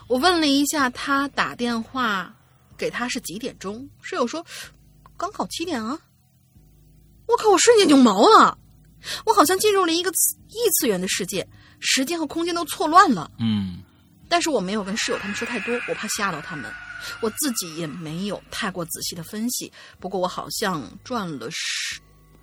[0.07, 2.31] 我问了一下他打电话
[2.77, 4.45] 给他是几点钟，室友说
[5.17, 5.99] 刚好七点啊。
[7.27, 7.49] 我靠！
[7.49, 8.59] 我瞬间就毛了，
[9.25, 11.49] 我好像进入了一个异次元的世界，
[11.79, 13.31] 时间和空间都错乱了。
[13.39, 13.83] 嗯
[14.29, 16.71] 但是我没有跟室友他们说太多，我怕吓到他们。
[17.23, 21.99] 我自己也没有太过仔细的分析，不过我好像赚了十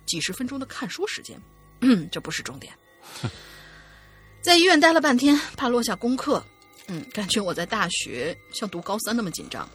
[0.08, 1.40] 几十分钟的看书时间，
[1.82, 2.74] 嗯，这不是重点。
[4.42, 6.44] 在医院待了半天，怕落下功课，
[6.88, 9.68] 嗯，感觉我在大学像读高三那么紧张，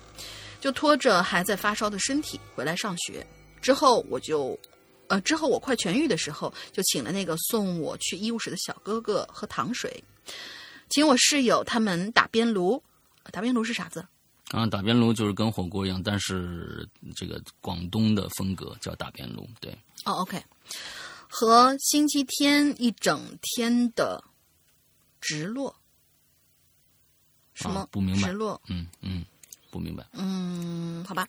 [0.59, 3.25] 就拖着还在发烧的身体回来上学。
[3.61, 4.59] 之后我就，
[5.07, 10.03] 呃，之后我快痊愈的时候，就请了那个送我去医务室的小哥哥喝糖水。
[10.89, 12.81] 请我室友他们打边炉，
[13.31, 14.05] 打边炉是啥子
[14.53, 14.57] 字？
[14.57, 19.71] 啊，打边炉就是跟火锅一样，但是这个广东的风格叫打边炉，对，
[20.05, 20.41] 哦，OK，
[21.27, 24.23] 和星期天一整天的
[25.19, 25.75] 直落，
[27.55, 28.61] 什么、啊不明白直落？
[28.67, 29.25] 嗯嗯，
[29.71, 31.27] 不明白，嗯，好吧，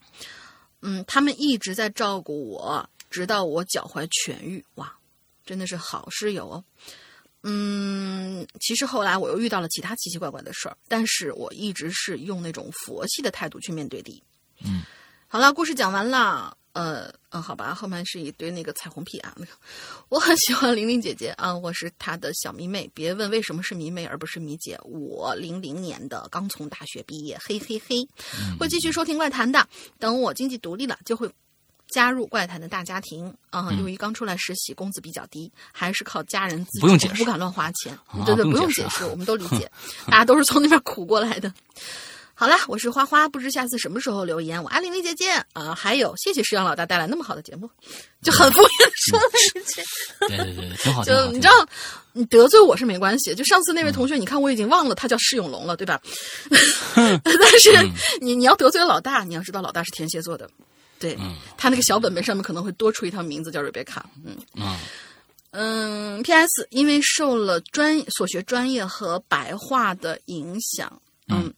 [0.81, 4.63] 嗯，他们一直在照顾我，直到我脚踝痊愈。
[4.75, 4.95] 哇，
[5.43, 6.63] 真的是好室友哦。
[7.47, 14.23] 嗯，其实后来我又遇到了其他奇奇怪怪的事儿，但是我一直是用那种佛系的态度去面对的。
[14.65, 14.81] 嗯，
[15.27, 16.57] 好了，故事讲完了。
[16.73, 19.33] 呃，嗯，好吧，后面是一堆那个彩虹屁啊。
[19.37, 19.51] 那个，
[20.09, 22.89] 我很喜欢玲玲姐姐啊，我是她的小迷妹。
[22.93, 28.05] 别问为什么是迷妹而不是迷姐，我零零年的，刚从大学毕业，嘿嘿嘿。
[28.59, 29.65] 会继续收听怪谈的，
[29.99, 31.31] 等我经济独立了，就会
[31.95, 33.71] 加入怪谈的大家庭啊。
[33.79, 37.97] 由于刚出来实习，工资比较低，还是靠家人自助，不用解释不敢乱花钱。
[38.07, 39.71] 啊对对，不用解释我们都理解，
[40.11, 41.53] 大家都是从那边苦过来的。
[42.37, 44.61] 好了，我是花花，不知下次什么时候留言。
[44.61, 47.69] 我爱玲玲姐姐啊、还有谢谢石阳老大带来那么好的节目，
[48.21, 49.25] 就很敷衍地说了
[49.55, 49.81] 一句。
[50.27, 51.65] 对对对，挺好， 挺好就你知道，
[52.11, 53.33] 你得罪我是没关系。
[53.33, 56.01] 就上次那位同学，你看我已经忘了他叫释永龙了，对吧？
[57.23, 57.71] 但是
[58.19, 60.49] 你你要得罪老大，你要知道老大是天蝎座的，
[60.99, 61.17] 对、
[61.57, 64.35] 他那个小本本上面可能会多出一套名字叫瑞贝卡，嗯。
[64.63, 64.79] 啊，
[65.51, 66.67] 嗯，P.S.
[66.69, 71.53] 因为受了专所学专业和白话的影响，嗯，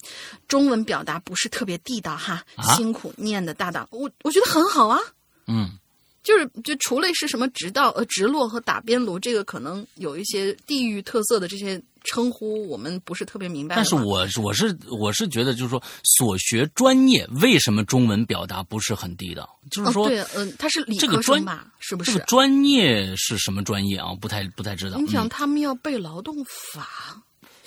[0.47, 4.99] 中文表达不是特别地道哈，啊辛苦念的大大，我我觉得很好啊。
[5.47, 5.77] 嗯
[6.23, 13.75] 就是就除了是什么直道呃直落和打边炉，这个可能有一些地域特色的这些称呼，我们不是特别明白。
[13.75, 19.47] 但是我是我是我是觉得，就是说所学专业为什么中文表达不是很地道？
[19.69, 21.67] 就是哦说，对，嗯、他是理科生吧？
[21.79, 22.13] 是不是？
[22.13, 24.15] 这个专业是什么专业啊？
[24.19, 24.97] 不太不太知道。
[24.97, 27.21] 你想，嗯他们要背劳动法，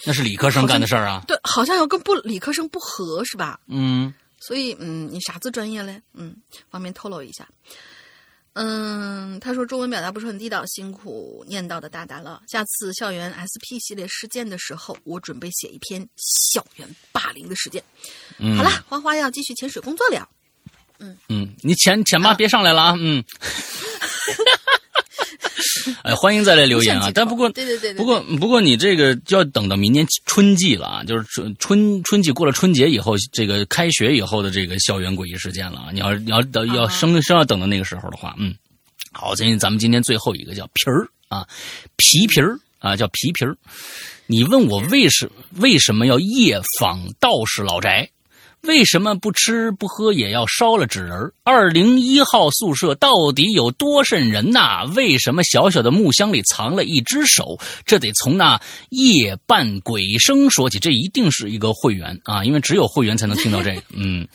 [0.05, 1.22] 那是理科生干的事儿啊。
[1.26, 3.61] 对，好像要跟不理科生不合是吧？
[3.66, 6.01] 嗯，所以嗯，你啥子专业嘞？
[6.14, 6.34] 嗯，
[6.70, 7.47] 方便透露一下。
[8.55, 12.42] 嗯，他说中文表达不是很地道，辛苦念叨的大大了。
[12.48, 17.82] 下次校园 SP 系列事件的时候，我准备写一篇校园霸凌的事件。
[18.38, 20.28] 嗯好了，花花要继续潜水工作了。
[20.98, 22.96] 嗯嗯，你潜潜吧，啊别上来了啊。
[22.98, 23.24] 嗯。
[26.11, 27.09] 哎，欢迎再来留言啊！
[27.15, 35.91] 但不过，对对对对，不过不过你这个就要等到明年春季了啊，就是春春春季过了春节以后，这个开学以后的这个校园诡异事件了啊！
[35.93, 38.53] 你要你要等要生生要等到那个时候的话，嗯，
[39.13, 41.47] 好，今咱们今天最后一个叫皮儿啊，
[41.97, 43.57] 皮皮儿啊，叫皮皮儿。
[44.27, 48.11] 你问我为什为什么要夜访道士老宅？
[48.63, 51.33] 为什么不吃不喝也要烧了纸人？
[51.43, 57.59] 二零一号宿舍到底有多瘆人呐、为什么小小的木箱里藏了一只手？
[57.87, 60.79] 这得从那夜半鬼声说起。
[60.79, 63.83] 这一定是一个会员啊，因为只有会员才能听到这个。
[63.97, 64.27] 嗯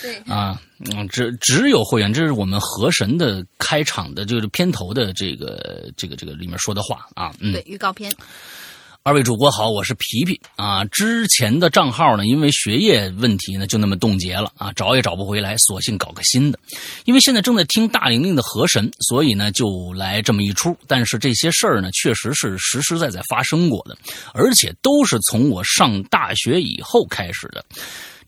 [0.00, 0.60] 对啊，
[0.90, 7.32] 嗯，只只有会员，这是我们河神的开场的，就是片头的这个这个这个里面说的话啊。
[7.40, 8.14] 嗯，对预告片，
[9.04, 10.84] 二位主播好，我是皮皮啊。
[10.84, 16.58] 之前的账号呢，因为学业问题呢，就那么冻结了啊，找也找不回来，索性搞个新的。
[17.04, 20.76] 因为现在正在听大玲玲的河神，所以呢，就来这么一出。
[20.86, 23.98] 但是这些事儿呢，确实是实实在在发生过的，
[24.34, 27.64] 而且都是从我上大学以后开始的。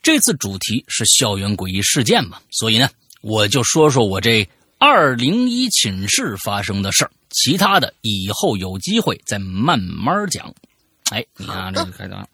[0.03, 4.45] 这次主题是校园诡异事件嘛，所以呢，我就说说我这
[4.79, 10.53] 二零一寝室发生的事儿，其他的以后有机会再慢慢讲。
[11.11, 12.29] 哎，你看这个开场，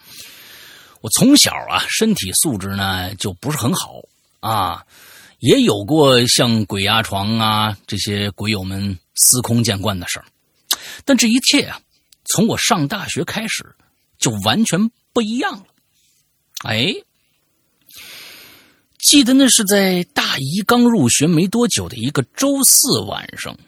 [1.01, 4.01] 我从小啊身体素质呢就不是很好
[4.41, 4.85] 啊，
[5.41, 10.25] 也有过像鬼压床啊这些鬼友们司空见惯的事儿，
[11.05, 11.81] 但这一切啊，
[12.25, 13.65] 从我上大学开始
[14.19, 14.79] 就完全
[15.13, 15.67] 不一样了。
[16.65, 16.95] 哎，
[18.99, 23.59] 记得那是在大一刚入学没多久的一个周四晚上，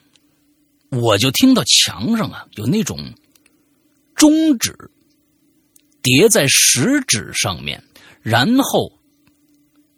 [0.90, 3.12] 我就听到墙上啊有那种
[4.22, 4.72] 中指
[6.00, 7.82] 叠在食指上面，
[8.22, 8.92] 然后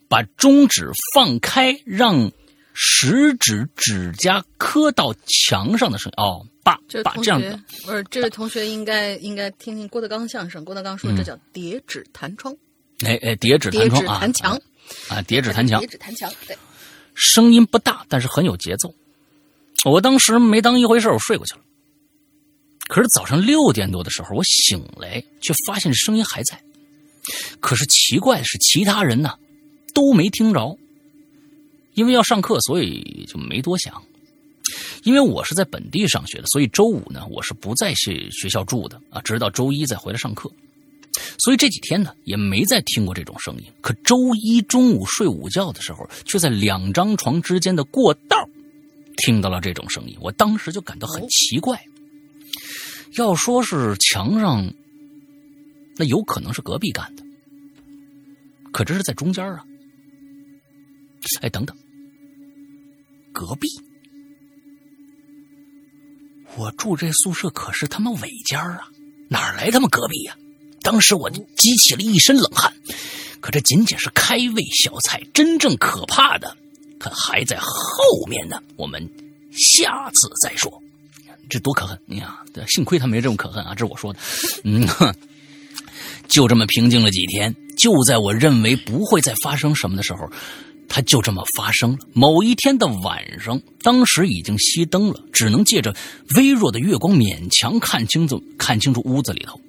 [0.09, 2.33] 把中指放开，让
[2.73, 6.25] 食指指甲磕到墙上的声音。
[6.25, 7.51] 哦，把把这样的。
[7.51, 11.17] 学不是这位同学应该应该听听郭德纲相声，郭德纲说嗯。
[11.19, 12.57] 这叫叠指弹窗，
[13.05, 14.59] 哎哎叠指叠指弹窗啊弹墙，
[15.11, 15.81] 啊叠指弹墙。
[15.81, 16.57] 叠，指弹墙，对，
[17.13, 18.95] 声音不大，但是很有节奏。
[19.85, 21.61] 我当时没当一回事，我睡过去了。
[22.89, 26.61] 可是早上六点多的时候，我醒来，却发现这声音还在。
[27.61, 29.35] 可是奇怪的是，其他人呢
[29.95, 30.79] 都没听着，
[31.95, 34.03] 因为要上课，所以就没多想。
[35.03, 40.51] 因为我是在本地上学的，所以周五呢我是不在学学校住的啊，直到周一再回来上课。
[41.39, 43.65] 所以这几天呢，也没再听过这种声音。
[43.81, 48.37] 可周一中午睡午觉的时候，却在两张床之间的过道
[49.19, 50.17] 听到了这种声音。
[50.21, 51.83] 我当时就感到很奇怪。
[53.17, 54.73] 要说是墙上，
[55.97, 57.25] 那有可能是隔壁干的，
[58.73, 59.65] 可这是在中间啊。
[61.41, 61.75] 哎，等等，
[63.33, 63.67] 隔壁，
[66.57, 68.89] 我住这宿舍可是他妈尾间啊，
[69.29, 70.37] 哪来他妈隔壁呀、
[70.83, 72.75] 当时我就激起了一身冷汗，
[73.41, 76.55] 可这仅仅是开胃小菜，真正可怕的
[76.99, 78.61] 可还在后面呢。
[78.77, 79.09] 我们
[79.53, 80.83] 下次再说。
[81.49, 81.99] 这多可恨！
[82.07, 82.29] 你看，
[82.69, 84.19] 幸亏他没这么可恨啊，这是我说的。
[84.65, 85.15] 嗯，哼
[86.29, 87.55] 就这么平静了几天。
[87.77, 90.31] 就在我认为不会再发生什么的时候，
[90.89, 91.99] 它就这么发生了。
[92.13, 95.95] 某一天的晚上，当时已经熄灯了，只能借着
[96.37, 99.61] 微弱的月光勉强看清楚看清楚屋子里头。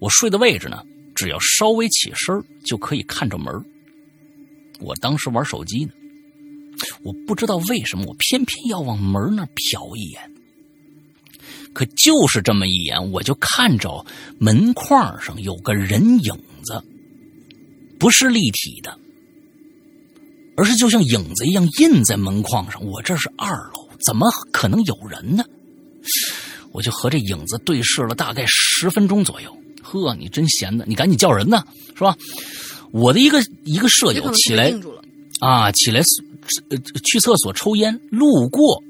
[0.00, 0.82] 我睡的位置呢，
[1.14, 3.54] 只要稍微起身就可以看着门
[4.80, 5.92] 我当时玩手机呢，
[7.02, 10.32] 我不知道为什么，我偏偏要往门那瞟一眼。
[11.78, 14.04] 可就是这么一眼，我就看着
[14.40, 16.34] 门框上有个人影
[16.64, 16.82] 子，
[18.00, 18.98] 不是立体的，
[20.56, 22.84] 而是就像影子一样印在门框上。
[22.84, 25.44] 我这是二楼，怎么可能有人呢？
[26.72, 29.56] 我就和这影子对视了大概十分钟左右。
[29.80, 31.62] 呵，你真闲的，你赶紧叫人呢，
[31.94, 32.16] 是吧？
[32.90, 34.74] 我的一个一个舍友起来
[35.38, 36.00] 啊，起来
[36.70, 38.82] 呃去厕所抽烟，路过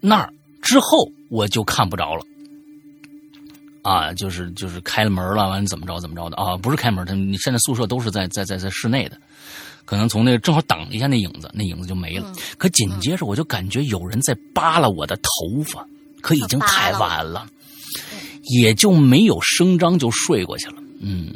[0.00, 0.32] 那儿
[0.62, 2.22] 之后，我就看不着了。
[3.82, 6.54] 啊，就是就是开了门了，完了怎么着怎么着的啊？
[6.58, 9.16] 不是开门，他你现在宿舍都是在在在在室内的，
[9.86, 12.30] 可能从那个正好挡了一下那影子，那影子就没了。
[12.58, 15.82] 可紧接着我就感觉有人在扒拉我的头发，
[16.20, 17.46] 可已经太晚了，
[18.52, 20.74] 也就没有声张就睡过去了。
[21.00, 21.32] 嗯。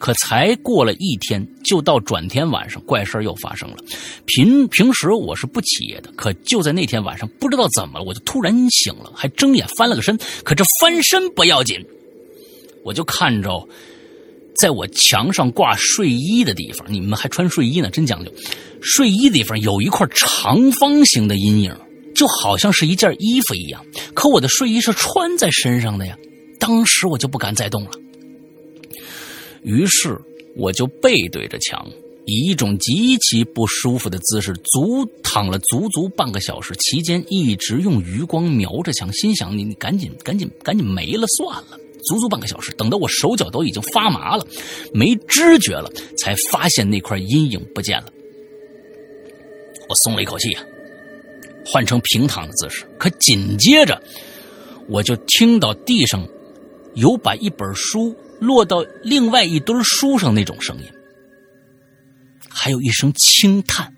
[0.00, 3.76] 可才过了一天，就到转天晚上，怪事又发生了。
[4.24, 10.18] 平平时我是不起夜的，可就在那天晚上，不知道怎么了，我就突然醒了，还睁眼翻了个身。
[10.42, 11.78] 可这翻身不要紧，
[12.82, 13.68] 我就看着，
[14.56, 18.32] 在我墙上挂睡衣的地方，你们还穿睡衣呢，真讲究。
[18.80, 21.76] 睡衣的地方有一块长方形的阴影，
[22.14, 23.84] 就好像是一件衣服一样。
[24.14, 26.16] 可我的睡衣是穿在身上的呀，
[26.58, 27.90] 当时我就不敢再动了。
[29.62, 30.18] 于是
[30.56, 31.86] 我就背对着墙，
[32.26, 36.74] 以一种极其不舒服的姿势，足躺了足足半个小时。
[36.76, 41.78] 期间一直用余光瞄着墙，心想：你你赶紧赶紧赶紧没了算了。
[42.04, 44.46] 足足半个小时，等到我手脚都已经发麻了，
[44.94, 48.10] 没知觉了，才发现那块阴影不见了。
[49.86, 50.64] 我松了一口气啊，
[51.66, 52.86] 换成平躺的姿势。
[52.98, 54.02] 可紧接着，
[54.88, 56.26] 我就听到地上
[56.94, 58.16] 有把一本书。
[58.40, 60.86] 落到另外一堆书上那种声音，
[62.48, 63.92] 还有一声轻叹。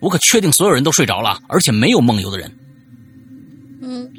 [0.00, 2.52] 我可确定所有人都睡着了，而且没有梦游的人。
[3.80, 4.10] 嗯，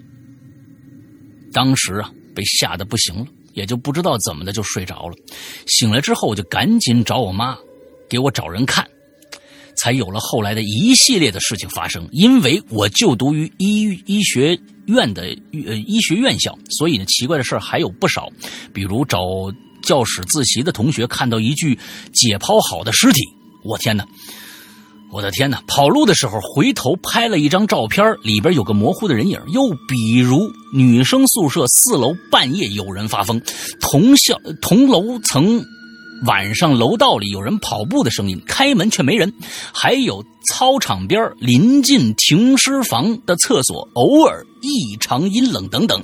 [1.52, 3.26] 当时啊，被吓得不行了，
[3.56, 5.16] 也就不知道怎么的就睡着了。
[5.68, 7.58] 醒来之后，我就赶紧找我妈，
[8.08, 8.88] 给我找人看。
[9.76, 12.08] 才有了后来的一系列的事情发生。
[12.14, 14.58] 因为我就读于医医学
[14.90, 15.24] 院的
[15.68, 18.28] 呃医学院校，所以呢，奇怪的事儿还有不少。
[18.74, 19.20] 比如找
[19.82, 21.78] 教室自习的同学看到一具
[22.14, 23.24] 解剖好的尸体，
[23.64, 24.06] 我天哪，
[25.12, 25.64] 我的天哪！
[25.66, 29.40] 跑路的时候回头拍了一张照片，里边有个模糊的人影。
[29.54, 33.42] 又比如女生宿舍四楼半夜有人发疯，
[33.80, 35.64] 同校同楼层。
[36.26, 39.30] 晚上楼道里有人跑步的声音，开门却没人；
[39.74, 46.04] 还有操场边临近停尸房的厕所偶尔异常阴冷等等。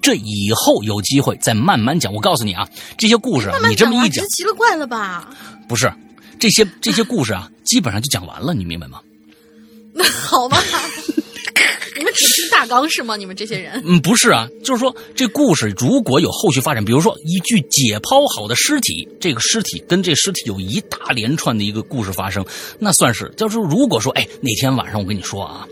[0.00, 2.12] 这以后有机会再慢慢讲。
[2.12, 5.28] 我告诉你啊，这些故事你这么一讲，奇了怪了吧？
[5.68, 5.92] 不是，
[6.38, 9.00] 这些这些故事啊，基本上就讲完了，你明白吗？
[9.92, 10.62] 那好吧。
[11.98, 12.35] 你们只听
[12.66, 13.16] 刚是吗？
[13.16, 13.82] 你们这些人？
[13.86, 22.44] 嗯，不是啊，就是说这故事如果有后续发展，比如说一具解剖好的尸体，这个尸体跟这尸体有一大连串的一个故事发生，
[22.78, 23.32] 那算是。
[23.36, 25.66] 就是如果说，哎，那天晚上我跟你说啊。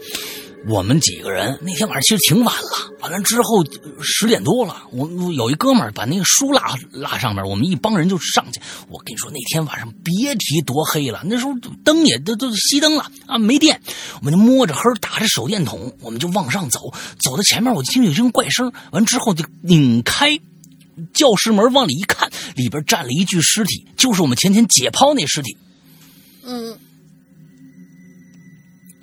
[0.66, 3.62] 我们几个人那天晚上其实挺晚了，完了之后
[4.00, 8.60] 十点多了，我有一哥们儿把那个书拉拉上面，我们一帮人就上去。
[8.88, 11.52] 我跟你说那天晚上别提多黑了，那时候
[11.84, 13.78] 灯也都都熄灯了啊，没电，
[14.20, 16.92] 我们就摸着黑打着手电筒，我们就往上走。
[17.18, 20.38] 走到前面，我就听有一声怪声，完之后就拧开
[21.12, 25.56] 教室门往里一看，里边站了一具尸体，就是我们前天解剖那尸体。
[26.42, 26.78] 嗯。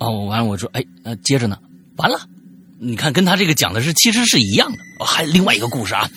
[0.02, 1.58] 哦，完了，我说，哎，呃，接着呢，
[1.96, 2.20] 完了，
[2.78, 4.78] 你看，跟他这个讲的是其实是一样的。
[5.04, 6.08] 还另外一个故事啊，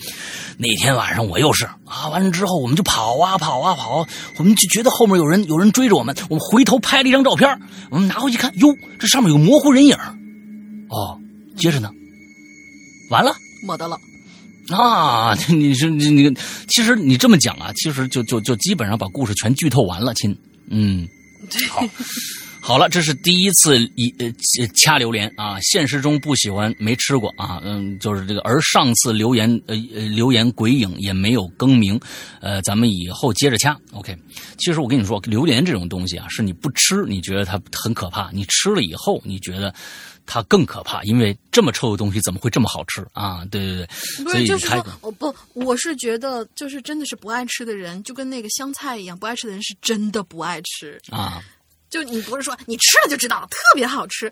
[0.58, 4.06] 那天晚上我又是啊，完了之后我们就跑啊跑啊跑，
[4.38, 7.60] 我们就觉得后面有人有人追着我们，我们回头拍了一张照片，
[7.90, 8.68] 我们拿回去看，哟，
[8.98, 9.96] 这上面有模糊人影。
[10.88, 11.18] 哦，
[11.56, 11.90] 接着呢，
[13.10, 13.34] 完了，
[13.66, 13.98] 没得了。
[14.70, 16.36] 啊， 你说你你，
[16.68, 20.36] 其实你这么讲啊，其实就就就基本上把故事全剧透完了，亲，
[20.70, 21.08] 嗯，
[21.70, 21.84] 好。
[22.66, 28.40] 好了，这是第一次一呃掐榴莲啊，现实中不喜欢没吃过啊，嗯，就是这个。
[28.40, 31.96] 而上次留言呃呃留言鬼影也没有更名，
[32.40, 33.78] 呃，咱们以后接着掐。
[33.92, 34.18] OK，
[34.58, 39.72] 其实我跟你说，榴莲这种东西啊，是你不吃你觉得它很可怕，你吃了以后你觉得
[40.26, 43.44] 它更可怕，因为这么臭的东西怎么会这么好吃啊？
[43.48, 51.40] 对对对，不是就是说，我不，我是觉得就是真的是不爱吃的人，就跟那个香菜一样，不爱吃的人是真的不爱吃啊。
[51.96, 54.30] 就你不是说你吃了就知道了，特别好吃。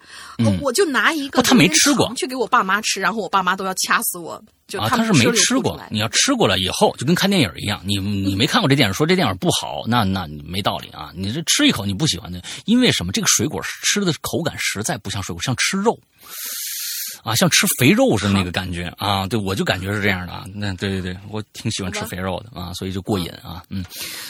[0.61, 4.43] 我就拿一个他没吃过去给我爸妈吃，然后我爸妈都要掐死我。
[4.67, 5.79] 就啊，他是没吃过。
[5.91, 7.83] 你要吃过了以后，就跟看电影一样。
[7.85, 11.11] 你你没看过这电影，说这电影不好，那那你没道理啊。
[11.15, 13.13] 你这吃一口你不喜欢的，因为什么？
[13.13, 15.99] 这个水果吃的口感实在不像水果，像吃肉。
[17.25, 19.27] 啊，像吃肥肉似的那个感觉啊！
[19.27, 20.45] 对，我就感觉是这样的啊。
[20.55, 23.63] 那对对对，我挺喜欢吃肥肉的啊，所以就过瘾啊。
[23.71, 23.83] 嗯，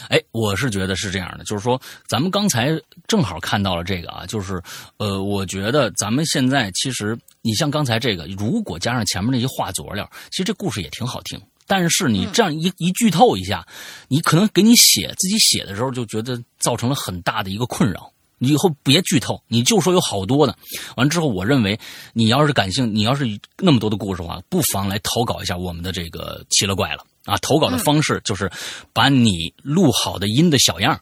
[0.09, 2.71] 哎，我是觉得是这样的，就是说，咱们刚才
[3.09, 4.63] 正好看到了这个啊，就是
[4.99, 11.41] 呃，我觉得咱们现在其实，你像刚才这个，如果加上前面那些话佐料，其实这故事也挺好听。
[11.67, 13.67] 但是你这样一一剧透一下，
[14.07, 18.13] 你可能给你写自己写的时候就觉得造成了很大的一个困扰。
[18.39, 20.55] 你以后别剧透，你就说有好多呢。
[20.97, 21.79] 完之后，我认为
[22.13, 23.27] 你要是感兴趣，你要是
[23.59, 27.37] 那么多的故事的话，不妨来投稿一下我们的这个奇了怪了啊！
[27.39, 28.51] 投稿的方式就是
[28.93, 31.01] 把你录好的音的小样，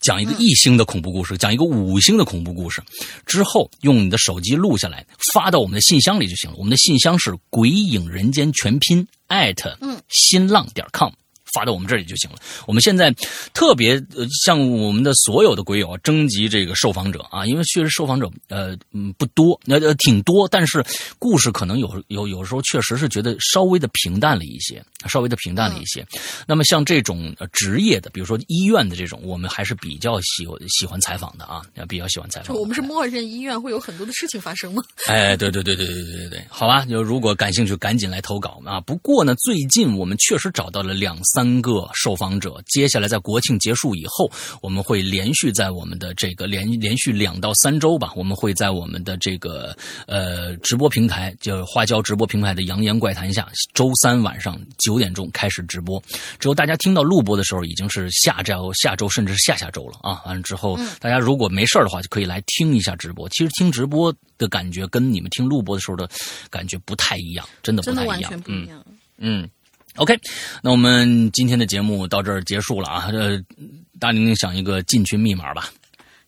[0.00, 2.82] 讲一个一星的恐怖故事，讲一个五星的恐怖故事，
[3.24, 6.56] 之后用你的手机录下来，发到我们的信箱里就行了。
[6.56, 9.78] 我们的信箱是鬼影人间全拼艾特
[10.08, 11.12] 新浪点 com。
[11.54, 12.36] 发到我们这里就行了。
[12.66, 13.10] 我们现在
[13.52, 20.84] 特别呃向我们的所有的鬼友征集这个受访者啊，因为确实受访者呃嗯不多，那呃挺多，但是
[21.18, 26.04] 故事可能有有有时候确实是觉得稍微的平淡了一些，稍微的平淡了一些。
[26.46, 32.60] 那么像这种呃职业的，比如说医院的这种，我们还是比较喜喜欢采访的啊，比较喜欢采访的。
[32.60, 34.82] 我们是默认医院会有很多的事情发生吗？
[35.06, 38.80] 哎，对对对对对对对对，好吧，就如果感兴趣，赶紧来投稿啊！
[38.80, 49.76] 不过呢，最近我们确实找到了两三个受访者，接下来在国庆结束以后，我们会连续在我们的这个连连续两到三周吧，我们会在我们的这个
[50.06, 56.02] 呃直播平台，就花椒直播平台的《扬言怪谈》下，周三晚上九点钟开始直播。
[56.38, 60.22] 之后大家听到录播的时候，已经是下周、下周甚至是下下周了啊！
[60.26, 63.28] 完了之后，大家如果没事的话，就可以来听一下直播。
[63.28, 66.08] 其实听直播的感觉跟你们听录播的时候的
[66.50, 68.08] 感觉不太一样，真的不太一样。
[68.08, 68.84] 完全不一样。
[69.18, 69.48] 嗯
[69.96, 70.18] ，OK，
[70.62, 73.08] 那我们今天的节目到这儿结束了啊。
[73.12, 73.40] 呃，
[73.98, 75.70] 大玲想一个进群密码吧。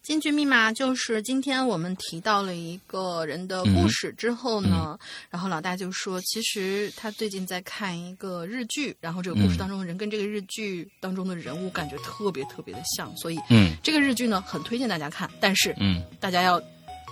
[0.07, 4.97] 进群密码就是今天我们提到了一个人的故事之后呢，
[5.29, 16.63] 然后老大就说，其实他最近在看一个日剧，然后这个故事当中的人跟这个日剧当中的人物感觉特别特别的像，所以嗯，这个日剧呢很推荐大家看，但是嗯，大家要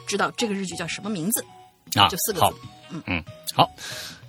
[0.06, 1.44] 知道这个日剧叫什么名字
[1.96, 2.06] 啊？
[2.06, 2.56] 就四个字。，
[2.90, 3.68] 嗯嗯，好。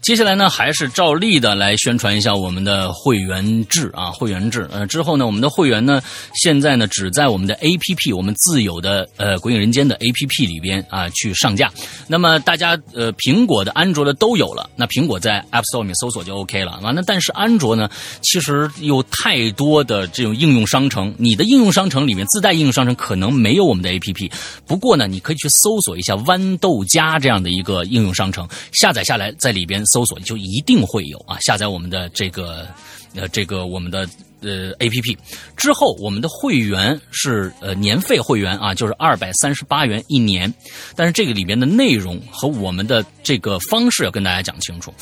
[0.01, 4.69] 接下来呢，还是照例的来宣传一下我们的会员制啊，会员制。
[4.72, 5.99] 呃，之后呢，我们的会员呢，
[6.35, 11.72] 现在呢只在我们的 A P P，我们自有的呃《鬼影人间》的 A P P 里边啊去上架。
[12.05, 14.69] 那么大家呃，苹果的、安卓的都有了。
[14.76, 16.80] 那苹果在 App Store 里面搜索就 OK 了。
[16.84, 17.89] 完了，但是安卓呢，
[18.22, 24.31] 其实有太多的这种应用商城，你的应用商城里面自带应用商城可能没有我们的 A P P。
[24.67, 31.38] 不过呢，你可以去搜索一下豌豆荚这样的一个应用商城，下载下来，在里边搜索就一定会有啊。
[31.39, 32.67] 下载我们的这个
[33.15, 34.05] 呃这个我们的
[34.41, 35.17] 呃 A P P
[35.55, 40.53] 之后，我们的会员是呃年费会员啊，就是二百三十八元一年。
[40.97, 44.93] 但是这个里边的内容和我们的这个方式要跟大家讲清楚。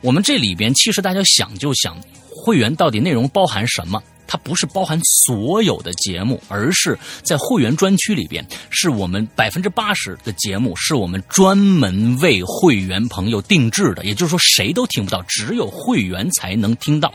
[0.00, 1.96] 我们这里边其实大家想就想，
[2.30, 4.00] 会员到底内容包含什么？
[4.26, 17.12] 它不是包含所有的节目，而是在会员专区里边，是我们百分之八十的节目是我们专门为会员朋友定制的，也就是说谁都听不到，只有会员才能听到。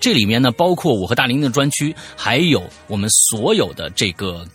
[0.00, 4.46] 这里面呢，包括我和大林的专区，还有我们所有的这个。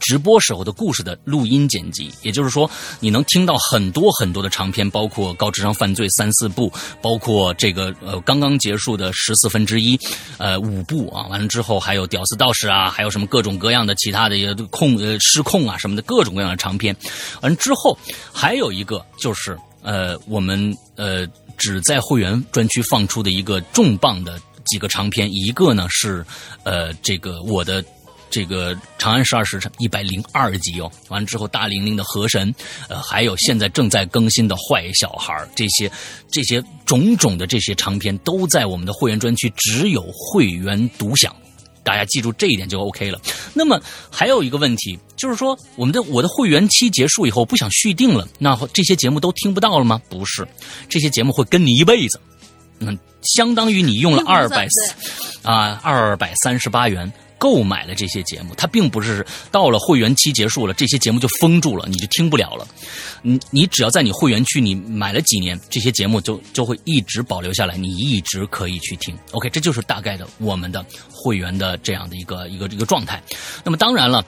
[0.00, 2.70] 直播时候的故事的录音剪辑，也就是说，
[3.00, 6.72] 你能听到很多很多的长篇，包括高智商犯罪三四部，
[7.02, 9.98] 包括这个呃刚刚结束的十四分之一，
[10.38, 16.94] 呃五部啊，完了之后还有屌丝道士啊，还有什么各种各样的其他的也控呃失控啊什么的各种各样的长篇，
[17.42, 17.98] 完之后
[18.32, 21.26] 还有一个就是呃我们呃
[21.56, 26.24] 只在会员专区放出的一个重磅的几个长篇，一个呢是
[26.62, 27.84] 呃这个我的。
[28.30, 32.54] 这个《长安十二时辰》一百零二集哦，完了之后大玲玲的河神，
[32.88, 35.90] 呃，还有现在正在更新的坏小孩这些
[36.30, 41.34] 这些种种的这些长篇都在我们的会员专区，只有会员独享。
[41.84, 43.18] 大家记住这一点就 OK 了。
[43.54, 43.80] 那么
[44.10, 49.98] 还有一个问题，就是说我们的我的会员期结束以后不想续订了，那这些节目都听不到了吗？
[50.10, 50.46] 不是，
[50.86, 52.20] 这些节目会跟你一辈子。
[52.80, 54.68] 嗯，相当于你用了二百
[55.42, 57.10] 啊二百三十八元。
[57.38, 62.66] 购买了这些节目，它并不是到了会员期结束了，这些节目就封住了，你就听不了了。
[63.22, 69.16] 你你只要在你会员区你买了几年，这些节目就就会一直保留下来，你一直可以去听。
[69.30, 73.22] OK，这就是大概的我们的会员的这样的一个一个一个状态。
[73.64, 74.24] 那么当然了，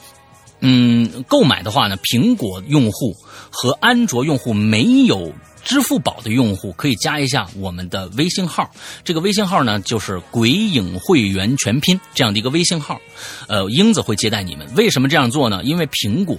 [0.61, 3.15] 嗯，购买的话呢，苹果用户
[3.51, 5.32] 和安卓用户没有。
[5.62, 8.70] 支付宝的用户可以加一下我们的微信号，
[9.05, 13.01] 这个微信号呢就是“鬼影会员全拼”这样的一个微信号，
[13.49, 14.66] 呃，英子会接待你们。
[14.74, 15.62] 为什么这样做呢？
[15.62, 16.37] 因为苹果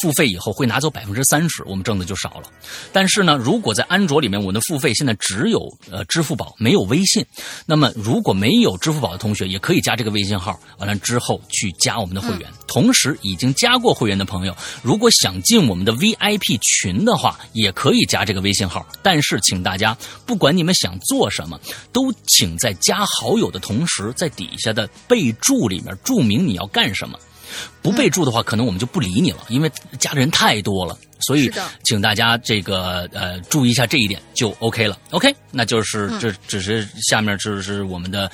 [0.00, 2.50] 付费以后会拿走百分之三十，我们挣的就少了。
[2.92, 5.60] 但是呢，如果在安卓里面，我的付费现在只有
[5.90, 7.24] 呃支付宝，没有微信。
[7.66, 12.48] 那么如果没有支付宝的同学，也可以加这个微信号，完了之后去加我们的会员。
[12.66, 18.86] 同时，已经加过会员的朋友，如果想进我们的 VIP 群的话，也可以加这个微信号。
[19.02, 19.96] 但是，请大家
[20.26, 21.58] 不管你们想做什么，
[21.92, 27.18] 都请在加好友的同时，在底下的备注里面注明你要干什么。
[27.82, 30.96] 不备注的话，可能我们就不理你了，因为加的人太多了。
[31.20, 31.50] 所以，
[31.84, 34.98] 请大家这个呃注意一下这一点就 OK 了。
[35.10, 38.30] OK，那就是这只是下面就是我们的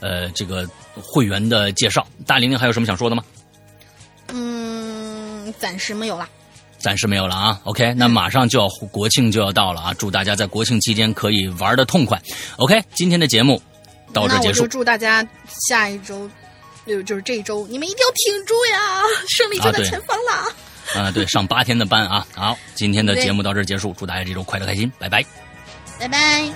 [0.00, 2.04] 呃这个会员的介绍。
[2.26, 3.22] 大玲玲还有什么想说的吗？
[4.32, 6.28] 嗯，暂时没有了。
[6.78, 7.60] 暂时没有了啊。
[7.62, 9.94] OK，那马上就要国庆就要到了啊！
[9.96, 12.20] 祝大家在国庆期间可以玩的痛快。
[12.56, 13.62] OK，今天的节目
[14.12, 14.66] 到这结束。
[14.66, 15.24] 祝大家
[15.68, 16.28] 下一周，
[16.86, 19.02] 就就是这一周，你们一定要挺住呀！
[19.28, 20.52] 胜利就在前方了。
[21.00, 22.26] 啊，对，上八天的班啊！
[22.34, 25.24] 好，今天的节目到这儿结束，祝大家这周快乐开心，拜拜，
[25.98, 26.52] 拜拜。